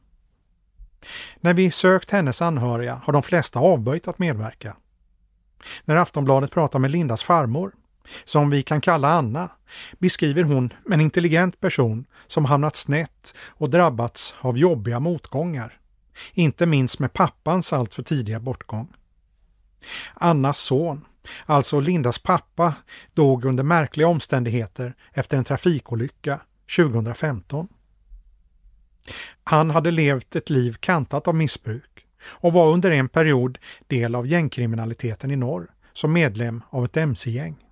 När 1.41 1.55
vi 1.55 1.71
sökt 1.71 2.11
hennes 2.11 2.43
anhöriga 2.43 3.01
har 3.05 3.13
de 3.13 3.23
flesta 3.23 3.59
avböjt 3.59 4.09
att 4.09 4.19
medverka. 4.19 4.77
När 5.85 5.97
Aftonbladet 5.97 6.51
pratar 6.51 6.79
med 6.79 6.91
Lindas 6.91 7.23
farmor, 7.23 7.73
som 8.25 8.51
vi 8.51 8.63
kan 8.63 8.81
kalla 8.81 9.09
Anna, 9.09 9.51
beskriver 9.99 10.43
hon 10.43 10.73
en 10.91 11.01
intelligent 11.01 11.61
person 11.61 12.07
som 12.27 12.45
hamnat 12.45 12.77
snett 12.77 13.35
och 13.49 13.71
drabbats 13.71 14.35
av 14.41 14.59
jobbiga 14.59 15.01
motgångar. 15.01 15.79
Inte 16.33 16.67
minst 16.67 16.99
med 16.99 17.13
pappans 17.13 17.73
alltför 17.73 18.03
tidiga 18.03 18.41
bortgång. 18.41 18.89
Annas 20.15 20.59
son, 20.59 21.05
alltså 21.47 21.81
Lindas 21.81 22.19
pappa, 22.19 22.75
dog 23.15 23.45
under 23.45 23.65
märkliga 23.65 24.09
omständigheter 24.09 24.95
efter 25.13 25.37
en 25.37 25.45
trafikolycka 25.45 26.41
2015. 26.77 27.69
Han 29.45 29.71
hade 29.71 29.91
levt 29.91 30.37
ett 30.37 30.51
liv 30.51 30.77
kantat 30.81 31.29
av 31.29 31.35
missbruk 31.35 32.07
och 32.23 32.53
var 32.53 32.73
under 32.73 32.91
en 32.91 33.09
period 33.09 33.59
del 33.87 34.15
av 34.15 34.27
gängkriminaliteten 34.27 35.31
i 35.31 35.37
norr 35.37 35.71
som 35.93 36.13
medlem 36.13 36.63
av 36.71 36.85
ett 36.85 36.97
mc-gäng. 36.97 37.65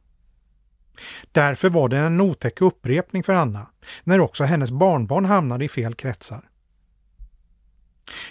Därför 1.32 1.70
var 1.70 1.88
det 1.88 1.98
en 1.98 2.20
otäck 2.20 2.60
upprepning 2.60 3.22
för 3.22 3.34
Anna 3.34 3.66
när 4.04 4.20
också 4.20 4.44
hennes 4.44 4.70
barnbarn 4.70 5.24
hamnade 5.24 5.64
i 5.64 5.68
fel 5.68 5.94
kretsar. 5.94 6.48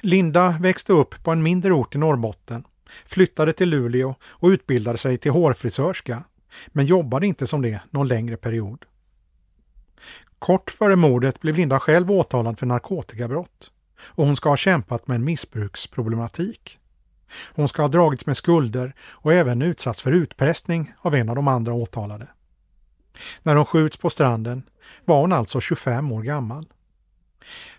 Linda 0.02 0.58
växte 0.62 0.94
upp 0.94 1.24
på 1.24 1.32
en 1.32 1.44
mindre 1.44 1.74
ort 1.74 1.96
i 1.96 1.98
Norrbotten 1.98 2.64
flyttade 3.06 3.54
till 3.54 3.70
Luleå 3.70 4.16
och 4.24 4.48
utbildade 4.48 4.98
sig 4.98 5.18
till 5.18 5.32
hårfrisörska, 5.32 6.24
men 6.68 6.86
jobbade 6.86 7.28
inte 7.28 7.48
som 7.48 7.62
det 7.62 7.80
någon 7.90 8.08
längre 8.08 8.38
period. 8.38 8.86
Kort 10.40 10.72
före 10.72 10.96
mordet 10.96 11.42
blev 11.42 11.56
Linda 11.56 11.80
själv 11.80 12.12
åtalad 12.12 12.60
för 12.60 12.66
narkotikabrott 12.66 13.72
och 14.00 14.26
hon 14.26 14.36
ska 14.36 14.50
ha 14.50 14.58
kämpat 14.58 15.08
med 15.08 15.16
en 15.16 15.26
missbruksproblematik. 15.26 16.80
Hon 17.54 17.68
ska 17.68 17.82
ha 17.82 17.90
dragits 17.90 18.26
med 18.26 18.38
skulder 18.38 18.96
och 19.00 19.34
även 19.34 19.62
utsatts 19.62 20.02
för 20.02 20.12
utpressning 20.12 20.94
av 21.02 21.16
en 21.16 21.30
av 21.30 21.36
de 21.36 21.48
andra 21.48 21.74
åtalade. 21.74 22.28
När 23.44 23.56
hon 23.56 23.66
skjuts 23.66 23.98
på 23.98 24.10
stranden 24.10 24.64
var 25.06 25.22
hon 25.22 25.34
alltså 25.34 25.62
25 25.62 26.12
år 26.12 26.22
gammal. 26.22 26.66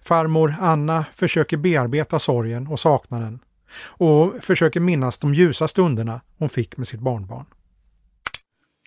Farmor 0.00 0.54
Anna 0.60 1.04
försöker 1.12 1.56
bearbeta 1.56 2.18
sorgen 2.18 2.66
och 2.66 2.80
saknaden 2.80 3.38
och 3.74 4.44
försöker 4.44 4.80
minnas 4.80 5.18
de 5.18 5.34
ljusa 5.34 5.68
stunderna 5.68 6.20
hon 6.38 6.48
fick 6.48 6.76
med 6.76 6.88
sitt 6.88 7.00
barnbarn. 7.00 7.44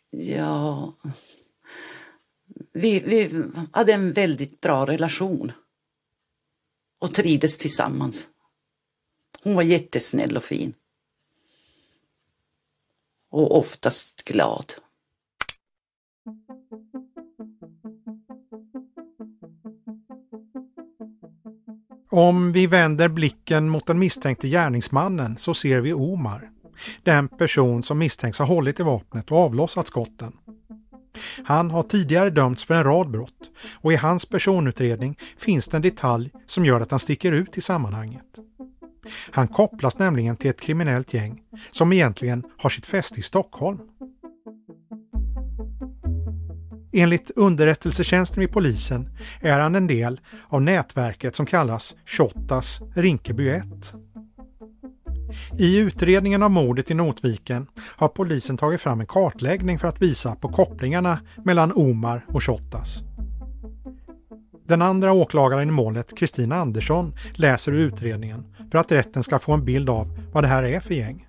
Ja, 0.09 0.93
vi, 2.73 2.99
vi 2.99 3.43
hade 3.71 3.93
en 3.93 4.13
väldigt 4.13 4.61
bra 4.61 4.85
relation 4.85 5.51
och 6.99 7.13
trivdes 7.13 7.57
tillsammans. 7.57 8.29
Hon 9.43 9.55
var 9.55 9.63
jättesnäll 9.63 10.37
och 10.37 10.43
fin. 10.43 10.73
Och 13.29 13.57
oftast 13.57 14.23
glad. 14.23 14.73
Om 22.19 22.51
vi 22.51 22.67
vänder 22.67 23.07
blicken 23.07 23.69
mot 23.69 23.85
den 23.85 23.99
misstänkte 23.99 24.47
gärningsmannen 24.47 25.37
så 25.37 25.53
ser 25.53 25.81
vi 25.81 25.93
Omar. 25.93 26.49
Den 27.03 27.27
person 27.27 27.83
som 27.83 27.97
misstänks 27.97 28.39
ha 28.39 28.45
hållit 28.45 28.79
i 28.79 28.83
vapnet 28.83 29.31
och 29.31 29.37
avlossat 29.37 29.87
skotten. 29.87 30.33
Han 31.45 31.71
har 31.71 31.83
tidigare 31.83 32.29
dömts 32.29 32.63
för 32.63 32.73
en 32.73 32.83
rad 32.83 33.11
brott 33.11 33.51
och 33.73 33.93
i 33.93 33.95
hans 33.95 34.25
personutredning 34.25 35.17
finns 35.37 35.67
det 35.67 35.77
en 35.77 35.81
detalj 35.81 36.31
som 36.45 36.65
gör 36.65 36.81
att 36.81 36.91
han 36.91 36.99
sticker 36.99 37.31
ut 37.31 37.57
i 37.57 37.61
sammanhanget. 37.61 38.39
Han 39.31 39.47
kopplas 39.47 39.99
nämligen 39.99 40.35
till 40.35 40.49
ett 40.49 40.61
kriminellt 40.61 41.13
gäng 41.13 41.41
som 41.71 41.93
egentligen 41.93 42.43
har 42.57 42.69
sitt 42.69 42.85
fäste 42.85 43.19
i 43.19 43.23
Stockholm. 43.23 43.79
Enligt 46.99 47.31
underrättelsetjänsten 47.35 48.41
vid 48.41 48.51
polisen 48.51 49.09
är 49.41 49.59
han 49.59 49.75
en 49.75 49.87
del 49.87 50.19
av 50.47 50.61
nätverket 50.61 51.35
som 51.35 51.45
kallas 51.45 51.95
Shottaz 52.05 52.81
Rinkeby 52.95 53.49
1. 53.49 53.63
I 55.57 55.77
utredningen 55.77 56.43
av 56.43 56.51
mordet 56.51 56.91
i 56.91 56.93
Notviken 56.93 57.67
har 57.95 58.07
polisen 58.07 58.57
tagit 58.57 58.81
fram 58.81 58.99
en 58.99 59.05
kartläggning 59.05 59.79
för 59.79 59.87
att 59.87 60.01
visa 60.01 60.35
på 60.35 60.49
kopplingarna 60.49 61.19
mellan 61.45 61.73
Omar 61.75 62.25
och 62.27 62.43
Shottaz. 62.43 63.03
Den 64.67 64.81
andra 64.81 65.13
åklagaren 65.13 65.69
i 65.69 65.71
målet, 65.71 66.17
Kristina 66.17 66.55
Andersson, 66.55 67.13
läser 67.33 67.71
ur 67.71 67.79
utredningen 67.79 68.55
för 68.71 68.77
att 68.77 68.91
rätten 68.91 69.23
ska 69.23 69.39
få 69.39 69.53
en 69.53 69.65
bild 69.65 69.89
av 69.89 70.19
vad 70.33 70.43
det 70.43 70.47
här 70.47 70.63
är 70.63 70.79
för 70.79 70.93
gäng. 70.93 71.28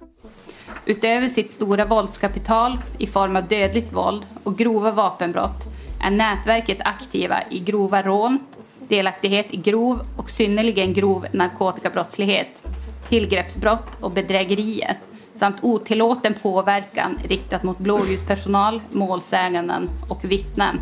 Utöver 0.86 1.28
sitt 1.28 1.52
stora 1.52 1.84
våldskapital 1.84 2.78
i 2.98 3.06
form 3.06 3.36
av 3.36 3.48
dödligt 3.48 3.92
våld 3.92 4.24
och 4.42 4.58
grova 4.58 4.90
vapenbrott 4.90 5.66
är 6.02 6.10
nätverket 6.10 6.78
aktiva 6.84 7.42
i 7.50 7.58
grova 7.58 8.02
rån, 8.02 8.38
delaktighet 8.88 9.46
i 9.50 9.56
grov 9.56 10.00
och 10.16 10.30
synnerligen 10.30 10.94
grov 10.94 11.26
narkotikabrottslighet, 11.32 12.66
tillgreppsbrott 13.08 14.00
och 14.00 14.10
bedrägerier 14.10 14.98
samt 15.34 15.56
otillåten 15.62 16.34
påverkan 16.42 17.18
riktat 17.24 17.62
mot 17.62 17.78
blåljuspersonal, 17.78 18.82
målsäganden 18.92 19.88
och 20.08 20.24
vittnen. 20.24 20.80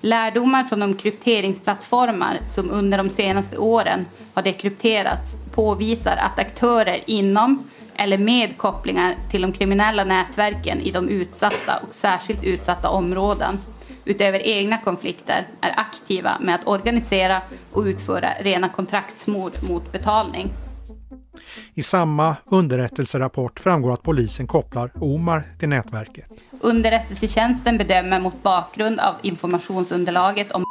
Lärdomar 0.00 0.64
från 0.64 0.80
de 0.80 0.94
krypteringsplattformar 0.94 2.38
som 2.48 2.70
under 2.70 2.98
de 2.98 3.10
senaste 3.10 3.58
åren 3.58 4.06
har 4.34 4.42
dekrypterats 4.42 5.36
påvisar 5.54 6.16
att 6.16 6.38
aktörer 6.38 7.00
inom 7.06 7.64
eller 8.02 8.18
med 8.18 8.58
kopplingar 8.58 9.14
till 9.30 9.42
de 9.42 9.52
kriminella 9.52 10.04
nätverken 10.04 10.80
i 10.80 10.90
de 10.90 11.08
utsatta 11.08 11.76
och 11.88 11.94
särskilt 11.94 12.44
utsatta 12.44 12.88
områden 12.88 13.58
utöver 14.04 14.38
egna 14.38 14.78
konflikter 14.78 15.46
är 15.60 15.80
aktiva 15.80 16.38
med 16.40 16.54
att 16.54 16.66
organisera 16.66 17.42
och 17.72 17.82
utföra 17.82 18.28
rena 18.40 18.68
kontraktsmord 18.68 19.52
mot 19.68 19.92
betalning. 19.92 20.50
I 21.74 21.82
samma 21.82 22.36
underrättelserapport 22.44 23.60
framgår 23.60 23.92
att 23.92 24.02
polisen 24.02 24.46
kopplar 24.46 24.90
Omar 24.94 25.44
till 25.58 25.68
nätverket. 25.68 26.26
Underrättelsetjänsten 26.60 27.78
bedömer 27.78 28.20
mot 28.20 28.42
bakgrund 28.42 29.00
av 29.00 29.14
informationsunderlaget 29.22 30.52
om 30.52 30.64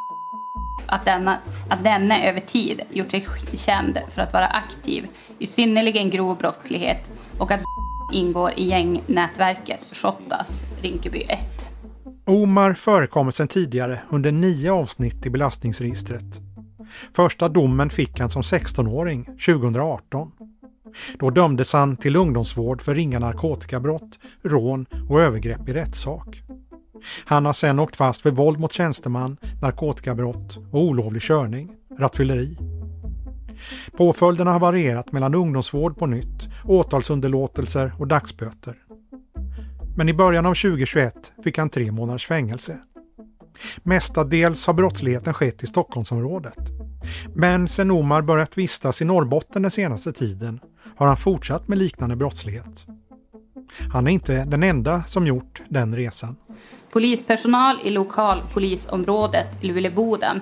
att, 0.85 1.05
denna, 1.05 1.37
att 1.69 1.83
denne 1.83 2.29
över 2.29 2.39
tid 2.39 2.81
gjort 2.91 3.11
sig 3.11 3.25
känd 3.53 3.97
för 4.09 4.21
att 4.21 4.33
vara 4.33 4.47
aktiv 4.47 5.07
i 5.39 5.47
synnerligen 5.47 6.09
grov 6.09 6.37
brottslighet 6.37 7.11
och 7.37 7.51
att 7.51 7.61
ingår 8.13 8.51
i 8.55 8.67
gängnätverket 8.67 9.85
Shottaz 9.91 10.61
Rinkeby 10.81 11.21
1. 11.21 11.39
Omar 12.25 12.73
förekommer 12.73 13.31
sedan 13.31 13.47
tidigare 13.47 13.99
under 14.09 14.31
nio 14.31 14.71
avsnitt 14.71 15.25
i 15.25 15.29
belastningsregistret. 15.29 16.41
Första 17.15 17.49
domen 17.49 17.89
fick 17.89 18.19
han 18.19 18.29
som 18.29 18.41
16-åring 18.41 19.25
2018. 19.25 20.31
Då 21.19 21.29
dömdes 21.29 21.73
han 21.73 21.97
till 21.97 22.15
ungdomsvård 22.15 22.81
för 22.81 22.95
ringa 22.95 23.19
narkotikabrott, 23.19 24.19
rån 24.43 24.85
och 25.09 25.21
övergrepp 25.21 25.69
i 25.69 25.73
rättssak. 25.73 26.43
Han 27.25 27.45
har 27.45 27.53
sedan 27.53 27.79
åkt 27.79 27.95
fast 27.95 28.21
för 28.21 28.31
våld 28.31 28.59
mot 28.59 28.73
tjänsteman, 28.73 29.37
narkotikabrott 29.61 30.57
och 30.71 30.81
olovlig 30.81 31.21
körning, 31.21 31.71
rattfylleri. 31.99 32.57
Påföljderna 33.97 34.51
har 34.51 34.59
varierat 34.59 35.11
mellan 35.11 35.35
ungdomsvård 35.35 35.97
på 35.97 36.05
nytt, 36.05 36.49
åtalsunderlåtelser 36.65 37.93
och 37.99 38.07
dagsböter. 38.07 38.75
Men 39.97 40.09
i 40.09 40.13
början 40.13 40.45
av 40.45 40.53
2021 40.53 41.31
fick 41.43 41.57
han 41.57 41.69
tre 41.69 41.91
månaders 41.91 42.27
fängelse. 42.27 42.77
Mestadels 43.83 44.67
har 44.67 44.73
brottsligheten 44.73 45.33
skett 45.33 45.63
i 45.63 45.67
Stockholmsområdet. 45.67 46.57
Men 47.35 47.67
sen 47.67 47.91
Omar 47.91 48.21
börjat 48.21 48.57
vistas 48.57 49.01
i 49.01 49.05
Norrbotten 49.05 49.61
den 49.61 49.71
senaste 49.71 50.13
tiden 50.13 50.59
har 50.95 51.07
han 51.07 51.17
fortsatt 51.17 51.67
med 51.67 51.77
liknande 51.77 52.15
brottslighet. 52.15 52.85
Han 53.91 54.07
är 54.07 54.11
inte 54.11 54.45
den 54.45 54.63
enda 54.63 55.03
som 55.07 55.27
gjort 55.27 55.61
den 55.69 55.95
resan. 55.95 56.35
Polispersonal 56.91 57.79
i 57.83 57.89
lokalpolisområdet 57.89 59.47
Luleåboden 59.63 60.41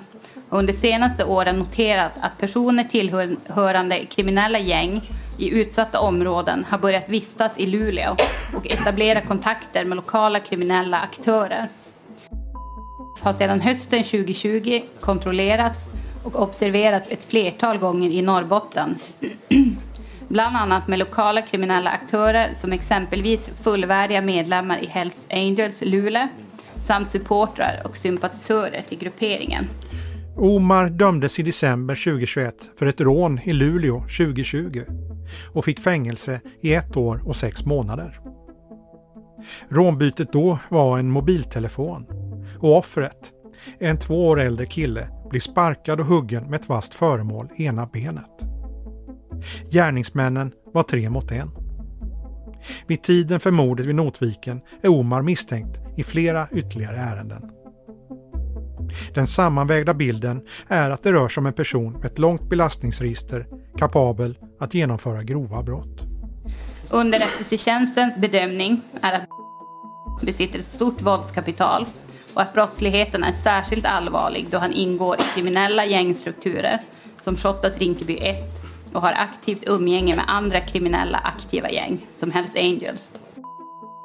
har 0.50 0.60
under 0.60 0.74
senaste 0.74 1.26
åren 1.26 1.60
noterat 1.60 2.20
att 2.22 2.38
personer 2.38 2.84
tillhörande 2.84 4.06
kriminella 4.06 4.60
gäng 4.60 5.02
i 5.38 5.50
utsatta 5.50 6.00
områden 6.00 6.66
har 6.70 6.78
börjat 6.78 7.10
vistas 7.10 7.52
i 7.58 7.66
Luleå 7.66 8.16
och 8.56 8.68
etablera 8.68 9.22
kontakter 9.22 9.86
med 9.86 9.96
lokala 9.96 10.40
kriminella 10.40 11.00
aktörer. 11.00 11.68
Har 13.22 13.34
sedan 13.34 13.62
hösten 13.62 14.04
2020 14.04 14.82
kontrollerats 15.00 15.80
och 16.24 16.42
observerats 16.42 17.12
ett 17.12 17.24
flertal 17.24 17.78
gånger 17.78 18.10
i 18.10 18.22
Norrbotten. 18.22 18.96
Bland 20.30 20.58
annat 20.58 20.88
med 20.88 21.00
lokala 21.00 21.42
kriminella 21.42 21.90
aktörer 21.90 22.54
som 22.54 22.72
exempelvis 22.72 23.50
fullvärdiga 23.64 24.22
medlemmar 24.22 24.78
i 24.78 24.86
Hells 24.86 25.28
Angels 25.30 25.82
Luleå 25.82 26.28
samt 26.84 27.12
supportrar 27.12 27.82
och 27.86 27.98
sympatisörer 27.98 28.82
till 28.90 28.98
grupperingen. 28.98 29.66
Omar 30.38 30.90
dömdes 30.90 31.40
i 31.40 31.44
december 31.44 31.96
2021 31.96 32.56
för 32.80 32.86
ett 32.86 33.02
rån 33.02 33.40
i 33.44 33.54
Luleå 33.54 34.00
2020 34.00 34.82
och 35.54 35.66
fick 35.66 35.80
fängelse 35.80 36.42
i 36.62 36.74
ett 36.74 36.98
år 36.98 37.22
och 37.26 37.36
sex 37.36 37.66
månader. 37.66 38.20
Rånbytet 39.70 40.34
då 40.34 40.60
var 40.70 41.00
en 41.00 41.12
mobiltelefon 41.12 42.06
och 42.60 42.78
offret, 42.78 43.32
en 43.80 44.00
två 44.00 44.28
år 44.28 44.40
äldre 44.40 44.66
kille, 44.66 45.08
blir 45.30 45.42
sparkad 45.42 46.00
och 46.00 46.06
huggen 46.06 46.50
med 46.50 46.60
ett 46.60 46.70
vasst 46.70 46.94
föremål 46.94 47.50
i 47.56 47.66
ena 47.66 47.86
benet. 47.86 48.49
Gärningsmännen 49.72 50.52
var 50.74 50.84
tre 50.84 51.10
mot 51.10 51.32
en. 51.32 51.50
Vid 52.88 53.04
tiden 53.04 53.40
för 53.40 53.52
mordet 53.52 53.86
vid 53.86 53.96
Notviken 53.96 54.62
är 54.82 54.90
Omar 54.90 55.22
misstänkt 55.22 55.80
i 55.98 56.04
flera 56.04 56.48
ytterligare 56.52 56.98
ärenden. 56.98 57.52
Den 59.14 59.28
sammanvägda 59.28 59.94
bilden 59.94 60.42
är 60.68 60.90
att 60.90 61.04
det 61.04 61.12
rör 61.12 61.30
sig 61.30 61.42
om 61.42 61.46
en 61.46 61.54
person 61.54 61.94
med 61.94 62.06
ett 62.06 62.20
långt 62.20 62.50
belastningsregister 62.50 63.48
kapabel 63.78 64.38
att 64.60 64.74
genomföra 64.74 65.24
grova 65.24 65.64
brott. 65.64 66.02
Underrättelsetjänstens 66.90 68.18
bedömning 68.18 68.82
är 69.02 69.14
att 69.14 69.30
besitter 70.26 70.60
ett 70.60 70.72
stort 70.72 71.02
våldskapital 71.02 71.86
och 72.34 72.42
att 72.42 72.54
brottsligheten 72.54 73.24
är 73.24 73.32
särskilt 73.32 73.86
allvarlig 73.86 74.48
då 74.52 74.58
han 74.58 74.74
ingår 74.74 75.16
i 75.16 75.36
kriminella 75.36 75.86
gängstrukturer 75.86 76.80
som 77.22 77.36
Shottaz 77.36 77.78
Rinkeby 77.78 78.18
1 78.18 78.59
och 78.94 79.02
har 79.02 79.12
aktivt 79.12 79.64
umgänge 79.68 80.16
med 80.16 80.26
andra 80.28 80.60
kriminella 80.60 81.18
aktiva 81.18 81.70
gäng 81.70 82.06
som 82.16 82.32
Hells 82.32 82.56
Angels 82.56 83.14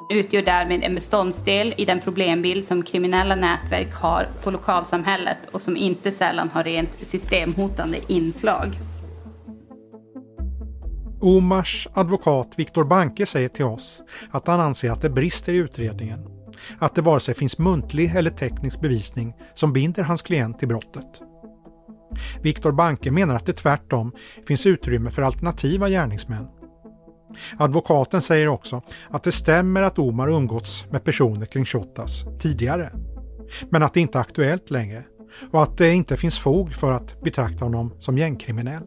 utgör 0.09 0.41
därmed 0.41 0.83
en 0.83 0.95
beståndsdel 0.95 1.73
i 1.77 1.85
den 1.85 2.01
problembild 2.01 2.65
som 2.65 2.83
kriminella 2.83 3.35
nätverk 3.35 3.93
har 3.93 4.27
på 4.43 4.51
lokalsamhället 4.51 5.37
och 5.51 5.61
som 5.61 5.77
inte 5.77 6.11
sällan 6.11 6.49
har 6.53 6.63
rent 6.63 7.07
systemhotande 7.07 7.97
inslag. 8.07 8.67
Omars 11.21 11.87
advokat 11.93 12.53
Viktor 12.57 12.83
Banke 12.83 13.25
säger 13.25 13.49
till 13.49 13.65
oss 13.65 14.03
att 14.31 14.47
han 14.47 14.59
anser 14.59 14.91
att 14.91 15.01
det 15.01 15.09
brister 15.09 15.53
i 15.53 15.57
utredningen. 15.57 16.19
Att 16.79 16.95
det 16.95 17.01
vare 17.01 17.19
sig 17.19 17.35
finns 17.35 17.57
muntlig 17.57 18.15
eller 18.15 18.31
teknisk 18.31 18.81
bevisning 18.81 19.33
som 19.53 19.73
binder 19.73 20.03
hans 20.03 20.21
klient 20.21 20.59
till 20.59 20.67
brottet. 20.67 21.21
Viktor 22.41 22.71
Banke 22.71 23.11
menar 23.11 23.35
att 23.35 23.45
det 23.45 23.53
tvärtom 23.53 24.11
finns 24.47 24.65
utrymme 24.65 25.11
för 25.11 25.21
alternativa 25.21 25.89
gärningsmän. 25.89 26.47
Advokaten 27.57 28.21
säger 28.21 28.47
också 28.47 28.81
att 29.09 29.23
det 29.23 29.31
stämmer 29.31 29.81
att 29.81 29.99
Omar 29.99 30.29
umgåtts 30.29 30.85
med 30.91 31.03
personer 31.03 31.45
kring 31.45 31.65
Shottaz 31.65 32.25
tidigare, 32.39 32.91
men 33.69 33.83
att 33.83 33.93
det 33.93 33.99
inte 33.99 34.17
är 34.17 34.21
aktuellt 34.21 34.71
längre 34.71 35.03
och 35.51 35.63
att 35.63 35.77
det 35.77 35.93
inte 35.93 36.17
finns 36.17 36.39
fog 36.39 36.73
för 36.73 36.91
att 36.91 37.21
betrakta 37.21 37.65
honom 37.65 37.93
som 37.99 38.17
gängkriminell. 38.17 38.83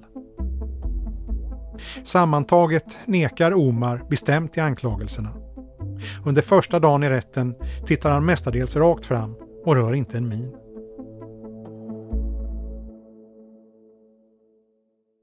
Sammantaget 2.05 2.99
nekar 3.05 3.55
Omar 3.55 4.05
bestämt 4.11 4.53
till 4.53 4.63
anklagelserna. 4.63 5.31
Under 6.25 6.43
första 6.43 6.81
dagen 6.81 7.03
i 7.03 7.11
rätten 7.11 7.55
tittar 7.87 8.11
han 8.11 8.25
mestadels 8.25 8.77
rakt 8.77 9.07
fram 9.07 9.35
och 9.65 9.77
rör 9.77 9.95
inte 9.95 10.17
en 10.17 10.29
min. 10.29 10.55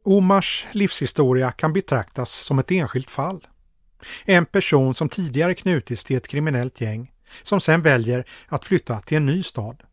Omars 0.08 0.68
livshistoria 0.72 1.52
kan 1.52 1.74
betraktas 1.74 2.32
som 2.32 2.60
ett 2.60 2.72
enskilt 2.72 3.12
fall. 3.12 3.48
En 4.26 4.46
person 4.46 4.96
som 4.96 5.10
tidigare 5.10 5.54
knutits 5.54 6.04
till 6.04 6.18
ett 6.18 6.28
kriminellt 6.28 6.82
gäng 6.82 7.12
som 7.44 7.62
sen 7.62 7.82
väljer 7.82 8.26
att 8.48 8.66
flytta 8.66 9.02
till 9.02 9.18
en 9.18 9.26
ny 9.26 9.44
stad. 9.44 9.84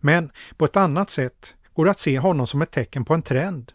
Men 0.00 0.30
på 0.56 0.64
ett 0.64 0.76
annat 0.76 1.10
sätt 1.10 1.54
går 1.74 1.84
det 1.84 1.90
att 1.90 1.98
se 1.98 2.18
honom 2.18 2.46
som 2.46 2.62
ett 2.62 2.70
tecken 2.70 3.04
på 3.04 3.14
en 3.14 3.22
trend. 3.22 3.72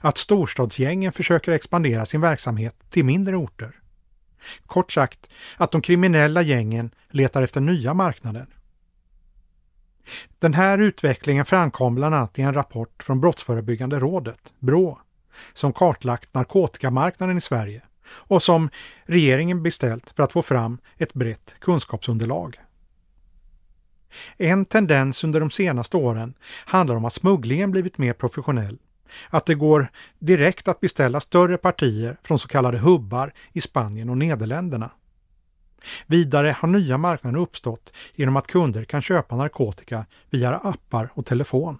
Att 0.00 0.18
storstadsgängen 0.18 1.12
försöker 1.12 1.52
expandera 1.52 2.06
sin 2.06 2.20
verksamhet 2.20 2.74
till 2.90 3.04
mindre 3.04 3.36
orter. 3.36 3.80
Kort 4.66 4.92
sagt, 4.92 5.28
att 5.56 5.70
de 5.70 5.82
kriminella 5.82 6.42
gängen 6.42 6.90
letar 7.10 7.42
efter 7.42 7.60
nya 7.60 7.94
marknader. 7.94 8.46
Den 10.38 10.54
här 10.54 10.78
utvecklingen 10.78 11.44
framkom 11.44 11.94
bland 11.94 12.14
annat 12.14 12.38
i 12.38 12.42
en 12.42 12.54
rapport 12.54 13.02
från 13.02 13.20
Brottsförebyggande 13.20 13.98
rådet, 13.98 14.52
BRÅ, 14.58 14.98
som 15.52 15.72
kartlagt 15.72 16.34
narkotikamarknaden 16.34 17.38
i 17.38 17.40
Sverige 17.40 17.82
och 18.08 18.42
som 18.42 18.70
regeringen 19.04 19.62
beställt 19.62 20.10
för 20.16 20.22
att 20.22 20.32
få 20.32 20.42
fram 20.42 20.78
ett 20.98 21.14
brett 21.14 21.54
kunskapsunderlag. 21.60 22.58
En 24.36 24.64
tendens 24.64 25.24
under 25.24 25.40
de 25.40 25.50
senaste 25.50 25.96
åren 25.96 26.34
handlar 26.64 26.96
om 26.96 27.04
att 27.04 27.12
smugglingen 27.12 27.70
blivit 27.70 27.98
mer 27.98 28.12
professionell. 28.12 28.78
Att 29.30 29.46
det 29.46 29.54
går 29.54 29.88
direkt 30.18 30.68
att 30.68 30.80
beställa 30.80 31.20
större 31.20 31.58
partier 31.58 32.16
från 32.22 32.38
så 32.38 32.48
kallade 32.48 32.78
hubbar 32.78 33.32
i 33.52 33.60
Spanien 33.60 34.10
och 34.10 34.18
Nederländerna. 34.18 34.90
Vidare 36.06 36.56
har 36.58 36.68
nya 36.68 36.98
marknader 36.98 37.38
uppstått 37.38 37.92
genom 38.14 38.36
att 38.36 38.46
kunder 38.46 38.84
kan 38.84 39.02
köpa 39.02 39.36
narkotika 39.36 40.06
via 40.30 40.56
appar 40.56 41.08
och 41.14 41.26
telefon. 41.26 41.78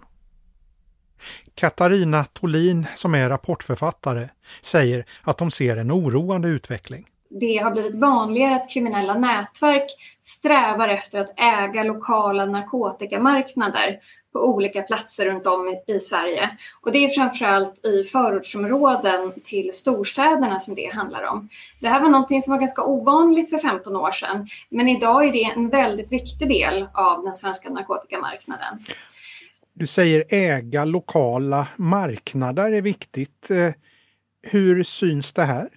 Katarina 1.55 2.25
Tolin, 2.25 2.87
som 2.95 3.15
är 3.15 3.29
rapportförfattare, 3.29 4.29
säger 4.61 5.05
att 5.21 5.37
de 5.37 5.51
ser 5.51 5.77
en 5.77 5.91
oroande 5.91 6.47
utveckling 6.47 7.07
det 7.39 7.57
har 7.57 7.71
blivit 7.71 7.95
vanligare 7.95 8.55
att 8.55 8.69
kriminella 8.69 9.13
nätverk 9.13 9.91
strävar 10.23 10.89
efter 10.89 11.19
att 11.19 11.33
äga 11.37 11.83
lokala 11.83 12.45
narkotikamarknader 12.45 13.99
på 14.33 14.39
olika 14.39 14.81
platser 14.81 15.25
runt 15.25 15.47
om 15.47 15.75
i, 15.87 15.99
Sverige. 15.99 16.49
Och 16.81 16.91
det 16.91 17.05
är 17.05 17.09
framförallt 17.09 17.85
i 17.85 18.03
förortsområden 18.03 19.31
till 19.43 19.73
storstäderna 19.73 20.59
som 20.59 20.75
det 20.75 20.93
handlar 20.93 21.23
om. 21.23 21.49
Det 21.79 21.87
här 21.87 22.01
var 22.01 22.09
någonting 22.09 22.41
som 22.41 22.51
var 22.51 22.59
ganska 22.59 22.83
ovanligt 22.83 23.49
för 23.49 23.57
15 23.57 23.95
år 23.95 24.11
sedan, 24.11 24.47
men 24.69 24.89
idag 24.89 25.27
är 25.27 25.31
det 25.31 25.43
en 25.43 25.69
väldigt 25.69 26.11
viktig 26.11 26.47
del 26.47 26.87
av 26.93 27.23
den 27.23 27.35
svenska 27.35 27.69
narkotikamarknaden. 27.69 28.79
Du 29.73 29.87
säger 29.87 30.23
äga 30.29 30.85
lokala 30.85 31.67
marknader 31.75 32.71
är 32.71 32.81
viktigt. 32.81 33.51
Eh, 33.51 33.71
hur 34.41 34.83
syns 34.83 35.33
det 35.33 35.43
här? 35.43 35.69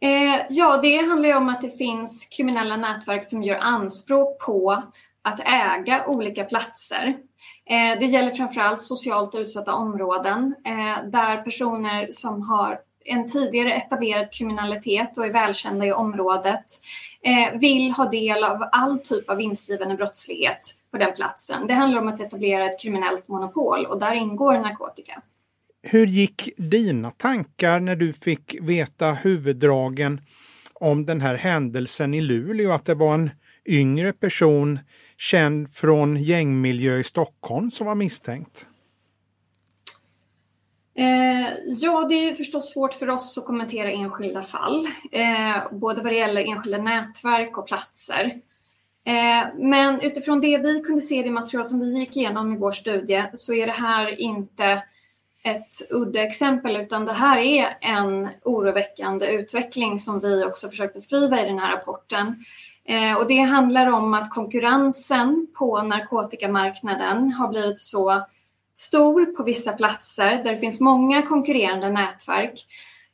Eh, 0.00 0.46
ja, 0.50 0.76
det 0.82 0.96
handlar 0.96 1.28
ju 1.28 1.34
om 1.34 1.48
att 1.48 1.60
det 1.60 1.78
finns 1.78 2.28
kriminella 2.36 2.76
nätverk 2.76 3.30
som 3.30 3.42
gör 3.42 3.58
anspråk 3.58 4.38
på 4.38 4.82
att 5.22 5.40
äga 5.40 6.06
olika 6.06 6.44
platser. 6.44 7.16
Eh, 7.70 7.98
det 7.98 8.06
gäller 8.06 8.30
framförallt 8.30 8.80
socialt 8.80 9.34
utsatta 9.34 9.74
områden 9.74 10.54
eh, 10.64 11.10
där 11.10 11.42
personer 11.42 12.08
som 12.10 12.42
har 12.42 12.80
en 13.04 13.28
tidigare 13.28 13.74
etablerad 13.74 14.32
kriminalitet 14.32 15.18
och 15.18 15.26
är 15.26 15.32
välkända 15.32 15.86
i 15.86 15.92
området 15.92 16.64
eh, 17.22 17.58
vill 17.58 17.92
ha 17.92 18.10
del 18.10 18.44
av 18.44 18.68
all 18.72 18.98
typ 18.98 19.30
av 19.30 19.36
vinstgivande 19.36 19.94
brottslighet 19.94 20.74
på 20.90 20.98
den 20.98 21.14
platsen. 21.14 21.66
Det 21.66 21.74
handlar 21.74 22.00
om 22.00 22.08
att 22.08 22.20
etablera 22.20 22.66
ett 22.66 22.80
kriminellt 22.80 23.28
monopol 23.28 23.86
och 23.86 24.00
där 24.00 24.14
ingår 24.14 24.58
narkotika. 24.58 25.22
Hur 25.86 26.06
gick 26.06 26.50
dina 26.56 27.10
tankar 27.10 27.80
när 27.80 27.96
du 27.96 28.12
fick 28.12 28.56
veta 28.60 29.12
huvuddragen 29.12 30.20
om 30.74 31.04
den 31.04 31.20
här 31.20 31.34
händelsen 31.34 32.14
i 32.14 32.20
Luleå? 32.20 32.72
Att 32.72 32.84
det 32.84 32.94
var 32.94 33.14
en 33.14 33.30
yngre 33.66 34.12
person 34.12 34.78
känd 35.16 35.72
från 35.72 36.16
gängmiljö 36.16 36.98
i 36.98 37.04
Stockholm 37.04 37.70
som 37.70 37.86
var 37.86 37.94
misstänkt? 37.94 38.66
Eh, 40.96 41.48
ja, 41.66 42.06
det 42.08 42.14
är 42.14 42.34
förstås 42.34 42.72
svårt 42.72 42.94
för 42.94 43.10
oss 43.10 43.38
att 43.38 43.44
kommentera 43.44 43.90
enskilda 43.90 44.42
fall, 44.42 44.86
eh, 45.12 45.72
både 45.72 46.02
vad 46.02 46.12
det 46.12 46.18
gäller 46.18 46.44
enskilda 46.44 46.78
nätverk 46.78 47.58
och 47.58 47.66
platser. 47.66 48.40
Eh, 49.06 49.54
men 49.58 50.00
utifrån 50.00 50.40
det 50.40 50.58
vi 50.58 50.80
kunde 50.80 51.00
se 51.00 51.18
i 51.18 51.22
det 51.22 51.30
material 51.30 51.66
som 51.66 51.80
vi 51.80 51.98
gick 51.98 52.16
igenom 52.16 52.54
i 52.54 52.56
vår 52.56 52.72
studie 52.72 53.24
så 53.34 53.54
är 53.54 53.66
det 53.66 53.72
här 53.72 54.20
inte 54.20 54.82
ett 55.44 55.90
udda 55.90 56.22
exempel 56.22 56.76
utan 56.76 57.04
det 57.04 57.12
här 57.12 57.38
är 57.38 57.76
en 57.80 58.28
oroväckande 58.42 59.26
utveckling 59.26 59.98
som 59.98 60.20
vi 60.20 60.44
också 60.44 60.68
försökt 60.68 60.94
beskriva 60.94 61.42
i 61.42 61.46
den 61.48 61.58
här 61.58 61.76
rapporten. 61.76 62.44
Eh, 62.88 63.14
och 63.14 63.26
det 63.26 63.38
handlar 63.38 63.86
om 63.86 64.14
att 64.14 64.30
konkurrensen 64.30 65.46
på 65.58 65.82
narkotikamarknaden 65.82 67.32
har 67.32 67.48
blivit 67.48 67.78
så 67.78 68.24
stor 68.74 69.26
på 69.26 69.42
vissa 69.42 69.72
platser 69.72 70.44
där 70.44 70.52
det 70.52 70.58
finns 70.58 70.80
många 70.80 71.22
konkurrerande 71.22 71.90
nätverk 71.90 72.66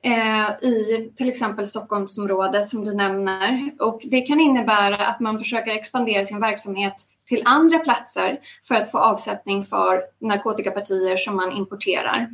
eh, 0.02 0.68
i 0.68 1.12
till 1.16 1.28
exempel 1.28 1.66
Stockholmsområdet 1.66 2.68
som 2.68 2.84
du 2.84 2.94
nämner. 2.94 3.70
Och 3.78 4.00
det 4.04 4.20
kan 4.20 4.40
innebära 4.40 5.06
att 5.06 5.20
man 5.20 5.38
försöker 5.38 5.70
expandera 5.70 6.24
sin 6.24 6.40
verksamhet 6.40 6.94
till 7.30 7.42
andra 7.44 7.78
platser 7.78 8.40
för 8.62 8.74
att 8.74 8.90
få 8.90 8.98
avsättning 8.98 9.64
för 9.64 10.02
narkotikapartier 10.18 11.16
som 11.16 11.36
man 11.36 11.52
importerar. 11.52 12.30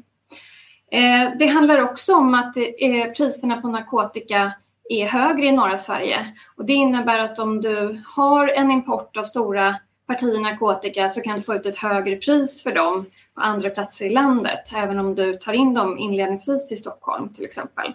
Eh, 0.92 1.30
det 1.38 1.46
handlar 1.46 1.80
också 1.80 2.14
om 2.14 2.34
att 2.34 2.56
eh, 2.56 3.12
priserna 3.16 3.60
på 3.60 3.68
narkotika 3.68 4.52
är 4.88 5.06
högre 5.06 5.46
i 5.46 5.52
norra 5.52 5.76
Sverige 5.76 6.26
och 6.56 6.64
det 6.64 6.72
innebär 6.72 7.18
att 7.18 7.38
om 7.38 7.60
du 7.60 8.02
har 8.16 8.48
en 8.48 8.70
import 8.70 9.16
av 9.16 9.24
stora 9.24 9.76
partier 10.06 10.40
narkotika 10.40 11.08
så 11.08 11.20
kan 11.20 11.36
du 11.36 11.42
få 11.42 11.54
ut 11.54 11.66
ett 11.66 11.76
högre 11.76 12.16
pris 12.16 12.62
för 12.62 12.74
dem 12.74 13.06
på 13.34 13.40
andra 13.40 13.70
platser 13.70 14.06
i 14.06 14.10
landet, 14.10 14.72
även 14.76 14.98
om 14.98 15.14
du 15.14 15.34
tar 15.34 15.52
in 15.52 15.74
dem 15.74 15.98
inledningsvis 15.98 16.68
till 16.68 16.78
Stockholm 16.78 17.28
till 17.28 17.44
exempel. 17.44 17.94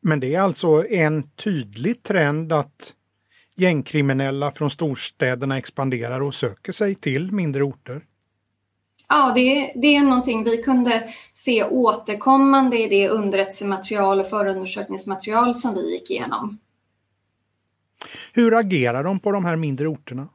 Men 0.00 0.20
det 0.20 0.34
är 0.34 0.40
alltså 0.40 0.88
en 0.88 1.30
tydlig 1.30 2.02
trend 2.02 2.52
att 2.52 2.92
gängkriminella 3.56 4.50
från 4.50 4.70
storstäderna 4.70 5.58
expanderar 5.58 6.20
och 6.20 6.34
söker 6.34 6.72
sig 6.72 6.94
till 6.94 7.32
mindre 7.32 7.62
orter? 7.62 8.02
Ja, 9.08 9.32
det, 9.34 9.72
det 9.76 9.96
är 9.96 10.02
någonting 10.02 10.44
vi 10.44 10.62
kunde 10.62 11.08
se 11.32 11.64
återkommande 11.64 12.78
i 12.78 12.88
det 12.88 13.08
underrättelsematerial 13.08 14.20
och 14.20 14.26
förundersökningsmaterial 14.26 15.54
som 15.54 15.74
vi 15.74 15.92
gick 15.92 16.10
igenom. 16.10 16.58
Hur 18.32 18.54
agerar 18.54 19.04
de 19.04 19.18
på 19.18 19.32
de 19.32 19.44
här 19.44 19.56
mindre 19.56 19.88
orterna? 19.88 20.28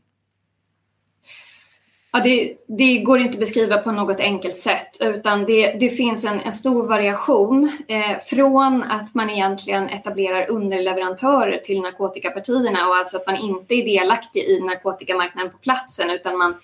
Ja, 2.13 2.19
det, 2.19 2.53
det, 2.67 2.97
går 2.97 3.19
inte 3.19 3.33
att 3.33 3.39
beskriva 3.39 3.77
på 3.77 3.91
något 3.91 4.19
enkelt 4.19 4.57
sätt 4.57 4.97
utan 4.99 5.45
det, 5.45 5.71
det 5.79 5.89
finns 5.89 6.25
en, 6.25 6.39
en, 6.39 6.53
stor 6.53 6.87
variation 6.87 7.71
eh, 7.87 8.17
från 8.25 8.83
att 8.83 9.15
man 9.15 9.29
egentligen 9.29 9.89
etablerar 9.89 10.49
underleverantörer 10.49 11.57
till 11.57 11.81
narkotikapartierna 11.81 12.87
och 12.87 12.95
alltså 12.95 13.17
att 13.17 13.27
man 13.27 13.37
inte 13.37 13.75
är 13.75 13.85
delaktig 13.85 14.43
i 14.43 14.59
narkotikamarknaden 14.59 15.51
på 15.51 15.57
platsen 15.57 16.09
utan 16.09 16.37
man, 16.37 16.55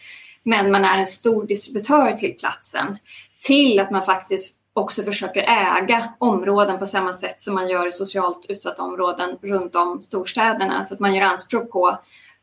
men 0.44 0.72
man 0.72 0.86
är 0.86 0.98
en 0.98 1.08
stor 1.08 1.46
distributör 1.46 2.14
till 2.14 2.38
platsen 2.38 2.98
till 3.42 3.80
att 3.80 3.92
man 3.92 4.04
faktiskt 4.04 4.58
också 4.74 5.04
försöker 5.04 5.44
äga 5.44 6.14
områden 6.18 6.80
på 6.80 6.86
samma 6.86 7.14
sätt 7.14 7.40
som 7.40 7.56
man 7.56 7.70
gör 7.70 7.88
i 7.88 7.92
socialt 7.92 8.46
utsatta 8.50 8.84
områden 8.84 9.38
runt 9.42 9.76
om 9.76 10.02
storstäderna. 10.02 10.84
Så 10.84 10.94
att 10.94 11.00
man 11.00 11.16
gör 11.16 11.26
anspråk 11.26 11.72
på 11.72 11.98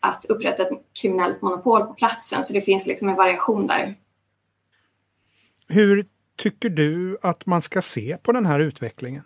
att 0.04 0.24
upprätta 0.24 0.62
ett 0.62 0.70
kriminellt 1.02 1.42
monopol 1.42 1.86
på 1.86 1.94
platsen. 1.94 2.44
Så 2.44 2.52
det 2.52 2.60
finns 2.60 2.86
liksom 2.86 3.08
en 3.08 3.16
variation 3.16 3.66
där. 3.66 3.94
Hur 5.68 6.06
tycker 6.36 6.68
du 6.70 7.18
att 7.22 7.46
man 7.46 7.62
ska 7.62 7.82
se 7.82 8.16
på 8.22 8.32
den 8.32 8.46
här 8.46 8.60
utvecklingen? 8.60 9.22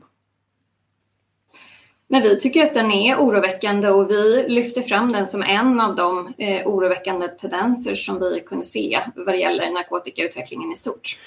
Men 2.09 2.23
vi 2.23 2.41
tycker 2.41 2.65
att 2.67 2.75
den 2.75 2.91
är 2.91 3.17
oroväckande 3.17 3.89
och 3.89 4.11
vi 4.11 4.45
lyfter 4.49 4.83
fram 4.83 5.13
den 5.13 5.27
som 5.27 5.43
en 5.43 5.81
av 5.81 5.97
de 5.97 6.35
eh, 6.39 6.67
oroväckande 6.67 7.29
tendenser 7.29 7.95
som 7.95 8.21
vi 8.21 8.41
kunde 8.47 8.65
se 8.65 9.01
vad 9.17 9.35
det 9.35 9.39
gäller 9.39 9.71
narkotikautvecklingen 9.71 10.73
i 10.73 10.77
stort. 10.77 11.19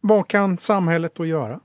Vad 0.00 0.28
kan 0.28 0.58
samhället 0.58 1.14
då 1.14 1.26
göra? 1.26 1.60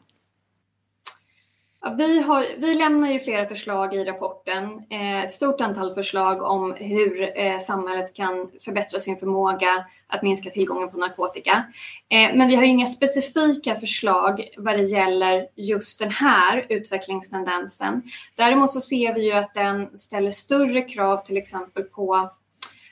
Ja, 1.81 1.95
vi, 1.97 2.21
har, 2.21 2.45
vi 2.57 2.75
lämnar 2.75 3.11
ju 3.11 3.19
flera 3.19 3.45
förslag 3.45 3.93
i 3.93 4.03
rapporten, 4.03 4.83
eh, 4.89 5.23
ett 5.23 5.31
stort 5.31 5.61
antal 5.61 5.93
förslag 5.93 6.41
om 6.41 6.73
hur 6.73 7.37
eh, 7.37 7.57
samhället 7.59 8.13
kan 8.13 8.51
förbättra 8.59 8.99
sin 8.99 9.17
förmåga 9.17 9.85
att 10.07 10.23
minska 10.23 10.49
tillgången 10.49 10.89
på 10.89 10.97
narkotika. 10.97 11.65
Eh, 12.09 12.35
men 12.35 12.47
vi 12.47 12.55
har 12.55 12.63
inga 12.63 12.85
specifika 12.85 13.75
förslag 13.75 14.49
vad 14.57 14.77
det 14.77 14.83
gäller 14.83 15.47
just 15.55 15.99
den 15.99 16.11
här 16.11 16.65
utvecklingstendensen. 16.69 18.01
Däremot 18.35 18.71
så 18.71 18.81
ser 18.81 19.13
vi 19.13 19.25
ju 19.25 19.31
att 19.31 19.53
den 19.53 19.97
ställer 19.97 20.31
större 20.31 20.81
krav 20.81 21.17
till 21.17 21.37
exempel 21.37 21.83
på 21.83 22.29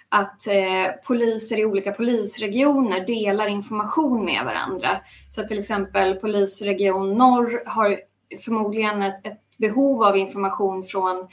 att 0.09 0.47
eh, 0.47 0.93
poliser 1.07 1.59
i 1.59 1.65
olika 1.65 1.91
polisregioner 1.91 3.05
delar 3.05 3.47
information 3.47 4.25
med 4.25 4.45
varandra. 4.45 4.89
Så 5.29 5.41
att 5.41 5.47
till 5.47 5.59
exempel 5.59 6.15
polisregion 6.15 7.17
norr 7.17 7.63
har 7.65 7.99
förmodligen 8.45 9.01
ett, 9.01 9.27
ett 9.27 9.57
behov 9.57 10.03
av 10.03 10.17
information 10.17 10.83
från 10.83 11.27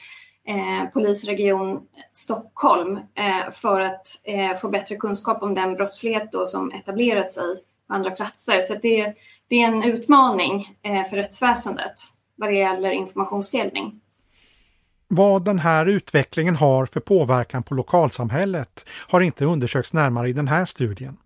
eh, 0.49 0.90
polisregion 0.92 1.80
Stockholm 2.12 2.97
eh, 2.97 3.51
för 3.53 3.80
att 3.80 4.07
eh, 4.24 4.57
få 4.57 4.68
bättre 4.68 4.97
kunskap 4.97 5.42
om 5.42 5.55
den 5.55 5.74
brottslighet 5.74 6.32
då 6.32 6.47
som 6.47 6.72
etablerar 6.72 7.24
sig 7.24 7.55
på 7.88 7.95
andra 7.95 8.11
platser. 8.11 8.61
Så 8.61 8.74
det, 8.82 9.14
det 9.49 9.62
är 9.62 9.66
en 9.66 9.82
utmaning 9.82 10.76
eh, 10.82 11.05
för 11.05 11.16
rättsväsendet 11.16 11.95
vad 12.36 12.49
det 12.49 12.57
gäller 12.57 12.90
informationsdelning. 12.90 14.01
Vad 15.09 15.45
den 15.45 15.59
här 15.59 15.86
utvecklingen 15.86 16.57
har 16.57 16.86
för 16.86 17.01
påverkan 17.01 17.62
på 17.62 17.74
lokalsamhället 17.74 18.88
har 19.09 19.20
inte 19.20 19.45
undersökts 19.45 19.92
närmare 19.92 20.28
i 20.28 20.32
den 20.32 20.49
här 20.49 20.64
studien. 20.64 21.16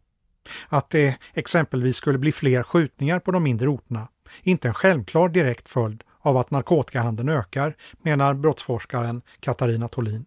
Att 0.68 0.90
det 0.90 1.18
exempelvis 1.34 1.96
skulle 1.96 2.18
bli 2.18 2.32
fler 2.32 2.62
skjutningar 2.62 3.18
på 3.18 3.30
de 3.30 3.42
mindre 3.42 3.68
orterna 3.68 4.08
inte 4.42 4.68
en 4.68 4.74
självklar 4.74 5.28
direkt 5.28 5.68
följd 5.68 6.02
av 6.20 6.36
att 6.36 6.50
narkotikahandeln 6.50 7.28
ökar, 7.28 7.76
menar 8.02 8.34
brottsforskaren 8.34 9.22
Katarina 9.40 9.88
Tolin. 9.88 10.24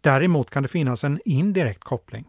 Däremot 0.00 0.50
kan 0.50 0.62
det 0.62 0.68
finnas 0.68 1.04
en 1.04 1.20
indirekt 1.24 1.84
koppling. 1.84 2.24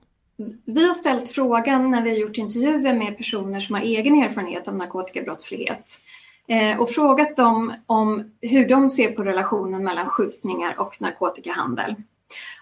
Vi 0.65 0.87
har 0.87 0.93
ställt 0.93 1.29
frågan 1.29 1.91
när 1.91 2.01
vi 2.01 2.09
har 2.09 2.17
gjort 2.17 2.37
intervjuer 2.37 2.93
med 2.93 3.17
personer 3.17 3.59
som 3.59 3.75
har 3.75 3.81
egen 3.81 4.23
erfarenhet 4.23 4.67
av 4.67 4.75
narkotikabrottslighet 4.75 5.99
eh, 6.47 6.79
och 6.79 6.89
frågat 6.89 7.35
dem 7.35 7.73
om 7.85 8.31
hur 8.41 8.67
de 8.67 8.89
ser 8.89 9.11
på 9.11 9.23
relationen 9.23 9.83
mellan 9.83 10.05
skjutningar 10.05 10.79
och 10.79 11.01
narkotikahandel. 11.01 11.95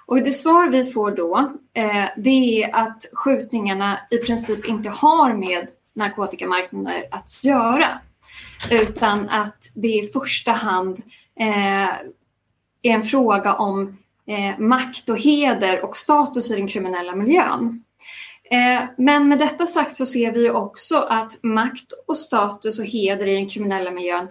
Och 0.06 0.24
det 0.24 0.34
svar 0.34 0.70
vi 0.70 0.86
får 0.86 1.12
då, 1.12 1.52
eh, 1.74 2.06
det 2.18 2.64
är 2.64 2.76
att 2.76 3.06
skjutningarna 3.14 4.00
i 4.12 4.18
princip 4.18 4.66
inte 4.66 4.90
har 4.90 5.34
med 5.34 5.68
narkotikamarknader 5.96 7.04
att 7.12 7.44
göra. 7.44 8.00
Utan 8.72 9.30
att 9.30 9.72
det 9.76 9.88
i 9.88 10.10
första 10.14 10.52
hand 10.52 11.02
eh, 11.40 11.90
är 12.82 12.92
en 12.92 13.04
fråga 13.04 13.54
om 13.54 13.98
eh, 14.28 14.60
makt 14.60 15.10
och 15.10 15.20
heder 15.20 15.86
och 15.86 15.98
status 15.98 16.52
i 16.52 16.56
den 16.56 16.68
kriminella 16.68 17.16
miljön. 17.16 17.84
Eh, 18.52 18.84
men 18.98 19.28
med 19.28 19.40
detta 19.40 19.66
sagt 19.66 19.96
så 19.96 20.06
ser 20.06 20.32
vi 20.32 20.50
också 20.50 20.98
att 20.98 21.44
makt 21.44 21.94
och 22.08 22.18
status 22.18 22.80
och 22.80 22.86
heder 22.86 23.28
i 23.28 23.36
den 23.36 23.50
kriminella 23.50 23.92
miljön 23.92 24.28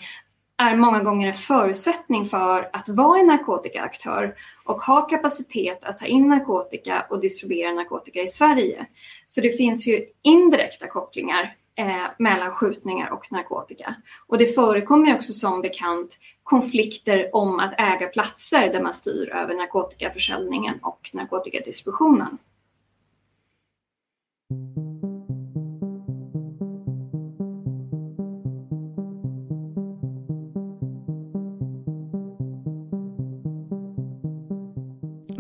är 0.57 0.77
många 0.77 1.03
gånger 1.03 1.29
en 1.29 1.35
förutsättning 1.35 2.25
för 2.25 2.71
att 2.73 2.89
vara 2.89 3.19
en 3.19 3.27
narkotikaaktör 3.27 4.35
och 4.65 4.81
ha 4.81 5.01
kapacitet 5.01 5.85
att 5.85 5.99
ta 5.99 6.07
in 6.07 6.29
narkotika 6.29 7.07
och 7.11 7.21
distribuera 7.21 7.73
narkotika 7.73 8.23
i 8.23 8.27
Sverige. 8.27 8.87
Så 9.27 9.41
det 9.41 9.57
finns 9.57 9.87
ju 9.87 10.07
indirekta 10.23 10.87
kopplingar 10.87 11.57
eh, 11.79 12.05
mellan 12.19 12.53
skjutningar 12.53 13.11
och 13.11 13.33
narkotika. 13.33 13.95
Och 14.27 14.39
det 14.39 14.47
förekommer 14.47 15.15
också 15.15 15.33
som 15.33 15.63
bekant 15.63 16.19
konflikter 16.43 17.37
om 17.37 17.61
att 17.61 17.75
äga 17.79 18.07
platser 18.07 18.73
där 18.73 18.83
man 18.83 18.95
styr 18.95 19.31
över 19.31 19.55
narkotikaförsäljningen 19.55 20.79
och 20.83 21.11
narkotikadistributionen. 21.13 22.39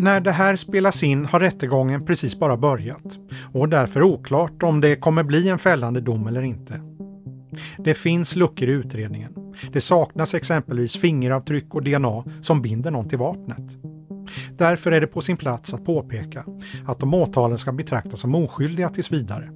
När 0.04 0.20
det 0.20 0.32
här 0.32 0.56
spelas 0.56 1.02
in 1.02 1.24
har 1.24 1.40
rättegången 1.40 2.06
precis 2.06 2.38
bara 2.38 2.56
börjat 2.56 3.18
och 3.52 3.68
därför 3.68 4.02
oklart 4.02 4.62
om 4.62 4.80
det 4.80 4.96
kommer 4.96 5.22
bli 5.22 5.48
en 5.48 5.58
fällande 5.58 6.00
dom 6.00 6.26
eller 6.26 6.42
inte. 6.42 6.80
Det 7.78 7.94
finns 7.94 8.36
luckor 8.36 8.68
i 8.68 8.72
utredningen. 8.72 9.34
Det 9.72 9.80
saknas 9.80 10.34
exempelvis 10.34 10.96
fingeravtryck 10.96 11.74
och 11.74 11.82
DNA 11.82 12.24
som 12.40 12.62
binder 12.62 12.90
någon 12.90 13.08
till 13.08 13.18
vapnet. 13.18 13.78
Därför 14.58 14.92
är 14.92 15.00
det 15.00 15.06
på 15.06 15.20
sin 15.20 15.36
plats 15.36 15.74
att 15.74 15.84
påpeka 15.84 16.44
att 16.86 17.00
de 17.00 17.14
åtalen 17.14 17.58
ska 17.58 17.72
betraktas 17.72 18.20
som 18.20 18.34
oskyldiga 18.34 18.88
tills 18.88 19.12
vidare. 19.12 19.50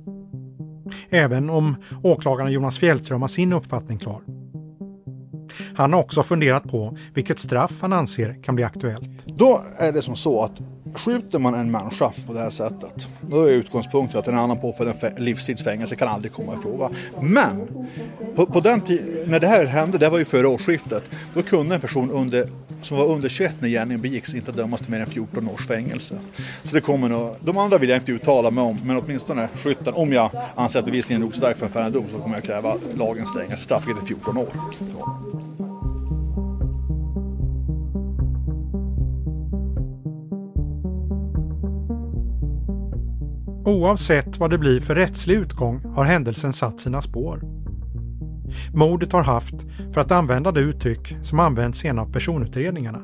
Även 1.10 1.50
om 1.50 1.76
åklagaren 2.02 2.52
Jonas 2.52 2.78
Fjällström 2.78 3.20
har 3.20 3.28
sin 3.28 3.52
uppfattning 3.52 3.98
klar. 3.98 4.37
Han 5.76 5.92
har 5.92 6.00
också 6.00 6.22
funderat 6.22 6.64
på 6.64 6.96
vilket 7.14 7.38
straff 7.38 7.72
han 7.80 7.92
anser 7.92 8.42
kan 8.42 8.54
bli 8.54 8.64
aktuellt. 8.64 9.26
Då 9.26 9.62
är 9.78 9.92
det 9.92 10.02
som 10.02 10.16
så 10.16 10.42
att 10.44 10.60
skjuter 10.94 11.38
man 11.38 11.54
en 11.54 11.70
människa 11.70 12.12
på 12.26 12.32
det 12.32 12.38
här 12.38 12.50
sättet, 12.50 13.08
då 13.20 13.42
är 13.42 13.50
utgångspunkten 13.50 14.18
att 14.18 14.28
en 14.28 14.38
annan 14.38 14.60
påföljd 14.60 14.94
än 15.02 15.24
livstidsfängelse 15.24 15.96
kan 15.96 16.08
aldrig 16.08 16.32
komma 16.32 16.54
i 16.54 16.62
fråga. 16.62 16.90
Men 17.20 17.68
på, 18.36 18.46
på 18.46 18.60
den 18.60 18.82
när 19.26 19.40
det 19.40 19.46
här 19.46 19.64
hände, 19.64 19.98
det 19.98 20.08
var 20.08 20.18
ju 20.18 20.24
före 20.24 20.46
årsskiftet, 20.46 21.02
då 21.34 21.42
kunde 21.42 21.74
en 21.74 21.80
person 21.80 22.10
under, 22.10 22.48
som 22.82 22.96
var 22.96 23.06
under 23.06 23.28
21 23.28 23.54
när 23.60 23.68
gärningen 23.68 24.00
begicks 24.00 24.34
inte 24.34 24.52
dömas 24.52 24.80
till 24.80 24.90
mer 24.90 25.00
än 25.00 25.06
14 25.06 25.48
års 25.48 25.66
fängelse. 25.66 26.18
Så 26.64 26.74
det 26.74 26.80
kommer 26.80 27.08
nog, 27.08 27.36
de 27.40 27.58
andra 27.58 27.78
vill 27.78 27.88
jag 27.88 27.98
inte 27.98 28.12
uttala 28.12 28.50
mig 28.50 28.64
om, 28.64 28.78
men 28.84 28.96
åtminstone 28.96 29.48
skytten, 29.54 29.94
om 29.94 30.12
jag 30.12 30.30
anser 30.54 30.78
att 30.78 30.84
bevisningen 30.84 31.22
är 31.22 31.26
nog 31.26 31.34
stark 31.34 31.56
för 31.56 31.66
en 31.66 31.72
fällande 31.72 31.98
dom 31.98 32.06
så 32.12 32.18
kommer 32.18 32.36
jag 32.36 32.44
kräva 32.44 32.76
lagens 32.94 33.30
strängaste 33.30 33.64
straff, 33.64 33.86
vilket 33.86 34.02
är 34.02 34.06
14 34.06 34.36
år. 34.36 34.48
Så. 34.78 35.47
Oavsett 43.68 44.38
vad 44.38 44.50
det 44.50 44.58
blir 44.58 44.80
för 44.80 44.94
rättslig 44.94 45.34
utgång 45.34 45.80
har 45.94 46.04
händelsen 46.04 46.52
satt 46.52 46.80
sina 46.80 47.02
spår. 47.02 47.42
Mordet 48.74 49.12
har 49.12 49.22
haft, 49.22 49.54
för 49.92 50.00
att 50.00 50.12
använda 50.12 50.52
det 50.52 50.60
uttryck 50.60 51.16
som 51.22 51.40
används 51.40 51.84
i 51.84 51.88
en 51.88 51.98
av 51.98 52.12
personutredningarna, 52.12 53.02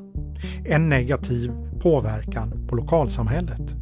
en 0.65 0.89
negativ 0.89 1.53
påverkan 1.81 2.67
på 2.69 2.77
lokalsamhället. 2.77 3.75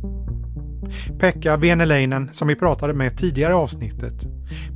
Pekka 1.18 1.56
Veneleinen, 1.56 2.28
som 2.32 2.48
vi 2.48 2.54
pratade 2.54 2.94
med 2.94 3.18
tidigare 3.18 3.52
i 3.52 3.56
avsnittet, 3.56 4.26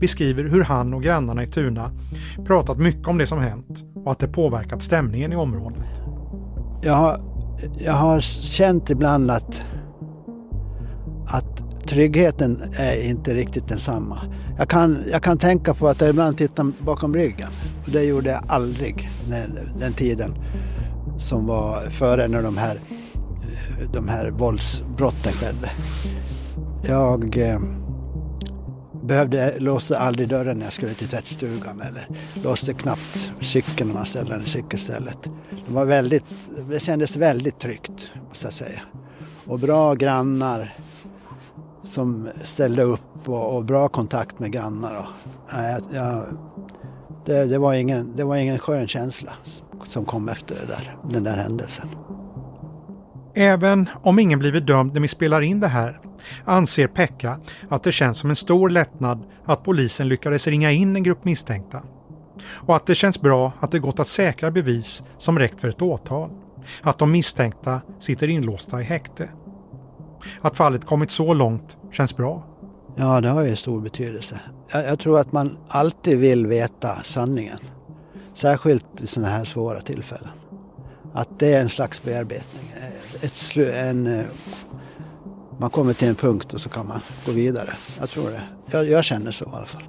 beskriver 0.01 0.45
hur 0.45 0.65
han 0.65 0.95
och 0.95 1.03
grannarna 1.03 1.43
i 1.43 1.47
Tuna 1.47 1.91
pratat 2.45 2.79
mycket 2.79 3.09
om 3.09 3.19
det 3.19 3.27
som 3.27 3.39
hänt 3.39 3.85
och 4.05 4.13
att 4.13 4.19
det 4.19 4.29
påverkat 4.29 4.83
stämningen 4.83 5.33
i 5.33 5.37
området. 5.37 6.01
Jag 6.83 6.95
har, 6.95 7.21
jag 7.79 7.93
har 7.93 8.21
känt 8.21 8.91
ibland 8.91 9.31
att, 9.31 9.65
att 11.27 11.66
tryggheten 11.87 12.63
är 12.77 13.09
inte 13.09 13.35
riktigt 13.35 13.69
densamma. 13.69 14.21
Jag 14.59 14.69
kan, 14.69 15.05
jag 15.11 15.23
kan 15.23 15.39
tänka 15.39 15.75
på 15.75 15.89
att 15.89 16.01
jag 16.01 16.11
ibland 16.11 16.39
tittar 16.39 16.73
bakom 16.79 17.15
ryggen. 17.15 17.49
Och 17.85 17.93
det 17.93 18.03
gjorde 18.03 18.31
jag 18.31 18.43
aldrig 18.49 19.11
när, 19.29 19.73
den 19.79 19.93
tiden 19.93 20.35
som 21.19 21.47
var 21.47 21.81
före 21.81 22.29
när 22.29 22.43
de 22.43 22.57
här, 22.57 22.79
de 23.93 24.09
här 24.09 24.31
våldsbrotten 24.31 25.33
skedde. 25.33 25.71
Jag 26.89 27.39
eh, 27.39 27.61
behövde 29.03 29.59
låsa 29.59 29.99
aldrig 29.99 30.29
dörren 30.29 30.59
när 30.59 30.67
jag 30.67 30.73
skulle 30.73 30.95
till 30.95 31.09
tvättstugan 31.09 31.81
eller 31.81 32.09
låste 32.45 32.73
knappt 32.75 33.33
cykeln 33.41 33.89
när 33.89 33.95
man 33.95 34.07
ställde 34.07 34.33
den 34.33 34.43
i 34.43 34.47
cykelstället. 34.47 35.19
Det, 35.67 35.75
var 35.75 35.85
väldigt, 35.85 36.25
det 36.71 36.81
kändes 36.81 37.17
väldigt 37.17 37.59
tryggt, 37.59 38.13
måste 38.29 38.47
jag 38.47 38.53
säga. 38.53 38.81
Och 39.47 39.59
bra 39.59 39.95
grannar, 39.95 40.75
som 41.87 42.29
ställde 42.45 42.83
upp 42.83 43.29
och, 43.29 43.57
och 43.57 43.65
bra 43.65 43.89
kontakt 43.89 44.39
med 44.39 44.53
grannar. 44.53 44.95
Och, 44.95 45.07
jag, 45.51 45.83
jag, 45.93 46.25
det, 47.25 47.45
det, 47.45 47.59
var 47.59 47.75
ingen, 47.75 48.13
det 48.17 48.25
var 48.25 48.37
ingen 48.37 48.59
skön 48.59 48.89
känsla 48.89 49.33
som 49.87 50.05
kom 50.05 50.29
efter 50.29 50.55
det 50.55 50.67
där, 50.67 50.97
den 51.11 51.25
där 51.25 51.37
händelsen. 51.37 51.89
Även 53.35 53.89
om 54.03 54.19
ingen 54.19 54.39
blivit 54.39 54.67
dömd 54.67 54.95
när 54.95 55.01
vi 55.01 55.09
spelar 55.09 55.41
in 55.41 55.61
det 55.61 55.69
här 55.69 56.01
anser 56.45 56.87
Pekka 56.87 57.39
att 57.69 57.83
det 57.83 57.93
känns 57.93 58.19
som 58.19 58.31
en 58.31 58.37
stor 58.37 58.71
lättnad 58.71 59.25
att 59.45 59.63
polisen 59.63 60.09
lyckades 60.09 60.47
ringa 60.47 60.71
in 60.71 60.97
en 60.97 61.03
grupp 61.03 61.25
misstänkta. 61.25 61.83
Och 62.49 62.77
att 62.77 62.87
det 62.87 62.95
känns 62.95 63.21
bra 63.21 63.53
att 63.61 63.71
det 63.71 63.79
gått 63.79 64.01
att 64.01 64.09
säkra 64.09 64.51
bevis 64.51 65.03
som 65.19 65.39
räckt 65.39 65.61
för 65.61 65.69
ett 65.69 65.83
åtal. 65.83 66.31
Att 66.83 66.99
de 66.99 67.13
misstänkta 67.13 67.81
sitter 67.99 68.29
inlåsta 68.29 68.81
i 68.81 68.85
häkte. 68.85 69.29
Att 70.41 70.57
fallet 70.57 70.85
kommit 70.85 71.11
så 71.11 71.35
långt 71.35 71.77
känns 71.93 72.17
bra. 72.17 72.43
Ja, 72.97 73.21
det 73.21 73.29
har 73.29 73.43
ju 73.43 73.57
stor 73.57 73.81
betydelse. 73.81 74.41
Jag, 74.73 74.87
jag 74.87 74.99
tror 74.99 75.21
att 75.21 75.33
man 75.33 75.59
alltid 75.69 76.19
vill 76.19 76.47
veta 76.47 76.97
sanningen. 77.03 77.59
Särskilt 78.35 78.85
vid 78.99 79.09
sådana 79.09 79.33
här 79.33 79.45
svåra 79.45 79.81
tillfällen. 79.81 80.31
Att 81.13 81.39
det 81.39 81.55
är 81.55 81.61
en 81.61 81.69
slags 81.69 82.03
bearbetning. 82.03 82.73
Ett 83.23 83.35
slu, 83.35 83.71
en, 83.73 84.07
eh, 84.07 84.25
man 85.59 85.71
kommer 85.71 85.93
till 85.93 86.09
en 86.09 86.15
punkt 86.15 86.55
och 86.55 86.61
så 86.61 86.69
kan 86.69 86.89
man 86.89 87.01
gå 87.27 87.33
vidare. 87.33 87.71
Jag 87.99 88.11
tror 88.11 88.31
det. 88.31 88.43
Jag, 88.71 88.89
jag 88.89 89.05
känner 89.05 89.31
så 89.31 89.45
i 89.45 89.49
alla 89.53 89.67
fall. 89.67 89.85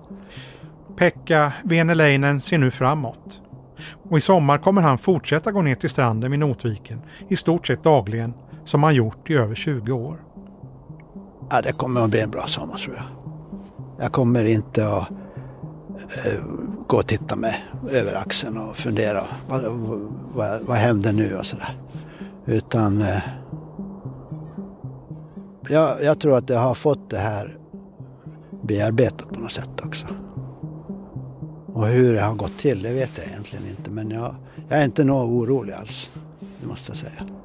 Pekka 0.98 1.54
Veneläinen 1.64 2.42
ser 2.42 2.58
nu 2.58 2.72
framåt. 2.72 3.42
Och 4.10 4.18
i 4.18 4.22
sommar 4.22 4.58
kommer 4.58 4.82
han 4.82 4.98
fortsätta 4.98 5.52
gå 5.52 5.62
ner 5.62 5.76
till 5.76 5.90
stranden 5.90 6.32
vid 6.32 6.40
Notviken 6.40 7.02
i 7.28 7.36
stort 7.36 7.68
sett 7.68 7.84
dagligen 7.84 8.34
som 8.68 8.84
han 8.84 8.96
gjort 8.96 9.30
i 9.30 9.34
över 9.34 9.56
20 9.56 9.92
år. 9.92 10.24
Ja, 11.50 11.62
det 11.62 11.72
kommer 11.72 12.02
att 12.02 12.10
bli 12.10 12.22
en 12.22 12.30
bra 12.30 12.48
sommar 12.48 12.78
tror 12.78 12.96
jag. 12.96 13.06
Jag 14.00 14.12
kommer 14.12 14.44
inte 14.44 14.88
att 14.88 15.10
eh, 16.26 16.44
gå 16.88 16.98
och 16.98 17.08
titta 17.08 17.36
mig 17.36 17.66
över 17.92 18.16
axeln 18.16 18.58
och 18.58 18.78
fundera 18.78 19.24
vad, 19.48 19.64
vad, 20.34 20.62
vad 20.62 20.78
händer 20.78 21.14
nu 21.14 21.38
och 21.38 21.46
sådär. 21.46 21.78
Utan 22.46 23.02
eh, 23.02 23.22
jag, 25.70 26.04
jag 26.04 26.20
tror 26.20 26.38
att 26.38 26.50
jag 26.50 26.60
har 26.60 26.74
fått 26.74 27.10
det 27.10 27.18
här 27.18 27.58
bearbetat 28.64 29.34
på 29.34 29.40
något 29.40 29.52
sätt 29.52 29.82
också. 29.84 30.08
Och 31.74 31.88
hur 31.88 32.14
det 32.14 32.22
har 32.22 32.36
gått 32.36 32.58
till, 32.58 32.82
det 32.82 32.94
vet 32.94 33.18
jag 33.18 33.28
egentligen 33.28 33.66
inte. 33.68 33.92
Men 33.92 34.10
jag, 34.10 34.36
jag 34.70 34.80
är 34.80 34.86
inte 34.86 35.04
nog 35.04 35.32
orolig 35.32 35.74
alls, 35.74 36.10
det 36.62 36.68
måste 36.68 36.92
jag 36.92 36.98
säga. 36.98 37.37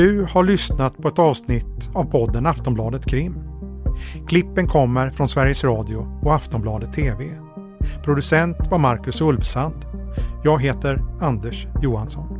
Du 0.00 0.26
har 0.30 0.44
lyssnat 0.44 0.98
på 0.98 1.08
ett 1.08 1.18
avsnitt 1.18 1.90
av 1.94 2.04
podden 2.04 2.46
Aftonbladet 2.46 3.06
Krim. 3.06 3.34
Klippen 4.28 4.68
kommer 4.68 5.10
från 5.10 5.28
Sveriges 5.28 5.64
Radio 5.64 6.20
och 6.22 6.34
Aftonbladet 6.34 6.92
TV. 6.92 7.24
Producent 8.04 8.56
var 8.70 8.78
Marcus 8.78 9.20
Ulfsand. 9.20 9.84
Jag 10.44 10.62
heter 10.62 11.02
Anders 11.20 11.66
Johansson. 11.82 12.39